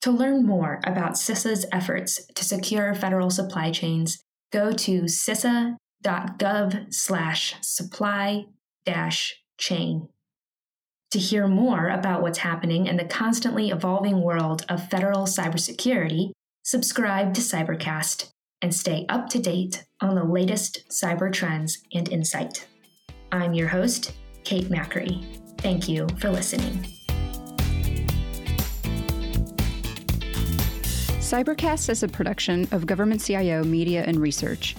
To 0.01 0.11
learn 0.11 0.45
more 0.45 0.79
about 0.83 1.13
CISA's 1.13 1.65
efforts 1.71 2.25
to 2.35 2.43
secure 2.43 2.93
federal 2.93 3.29
supply 3.29 3.71
chains, 3.71 4.21
go 4.51 4.71
to 4.73 5.03
cisa.gov 5.03 6.93
slash 6.93 7.55
supply 7.61 8.45
dash 8.85 9.40
chain. 9.61 10.09
To 11.11 11.19
hear 11.19 11.47
more 11.47 11.89
about 11.89 12.21
what's 12.21 12.39
happening 12.39 12.87
in 12.87 12.97
the 12.97 13.05
constantly 13.05 13.69
evolving 13.69 14.21
world 14.21 14.65
of 14.67 14.89
federal 14.89 15.23
cybersecurity, 15.23 16.31
subscribe 16.63 17.33
to 17.35 17.41
Cybercast 17.41 18.31
and 18.61 18.73
stay 18.73 19.05
up 19.09 19.29
to 19.29 19.39
date 19.39 19.85
on 20.01 20.15
the 20.15 20.23
latest 20.23 20.87
cyber 20.89 21.31
trends 21.31 21.79
and 21.93 22.09
insight. 22.09 22.67
I'm 23.31 23.53
your 23.53 23.67
host, 23.67 24.13
Kate 24.43 24.69
Macri. 24.69 25.23
Thank 25.59 25.87
you 25.87 26.07
for 26.17 26.29
listening. 26.29 26.85
Cybercast 31.19 31.89
is 31.89 32.03
a 32.03 32.07
production 32.07 32.67
of 32.71 32.85
Government 32.85 33.21
CIO 33.21 33.63
Media 33.63 34.03
and 34.05 34.17
Research. 34.17 34.75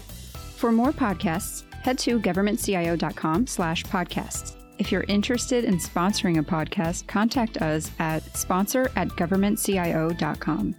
For 0.57 0.71
more 0.71 0.93
podcasts, 0.93 1.65
head 1.83 1.99
to 2.01 2.21
governmentcio.com 2.21 3.47
slash 3.47 3.85
podcasts. 3.85 4.62
If 4.79 4.91
you're 4.91 5.05
interested 5.09 5.65
in 5.65 5.79
sponsoring 5.79 6.39
a 6.39 6.43
podcast, 6.43 7.07
contact 7.07 7.59
us 7.59 7.91
at 7.99 8.23
sponsor 8.37 8.91
at 8.97 9.09
governmentcio.com. 9.09 10.75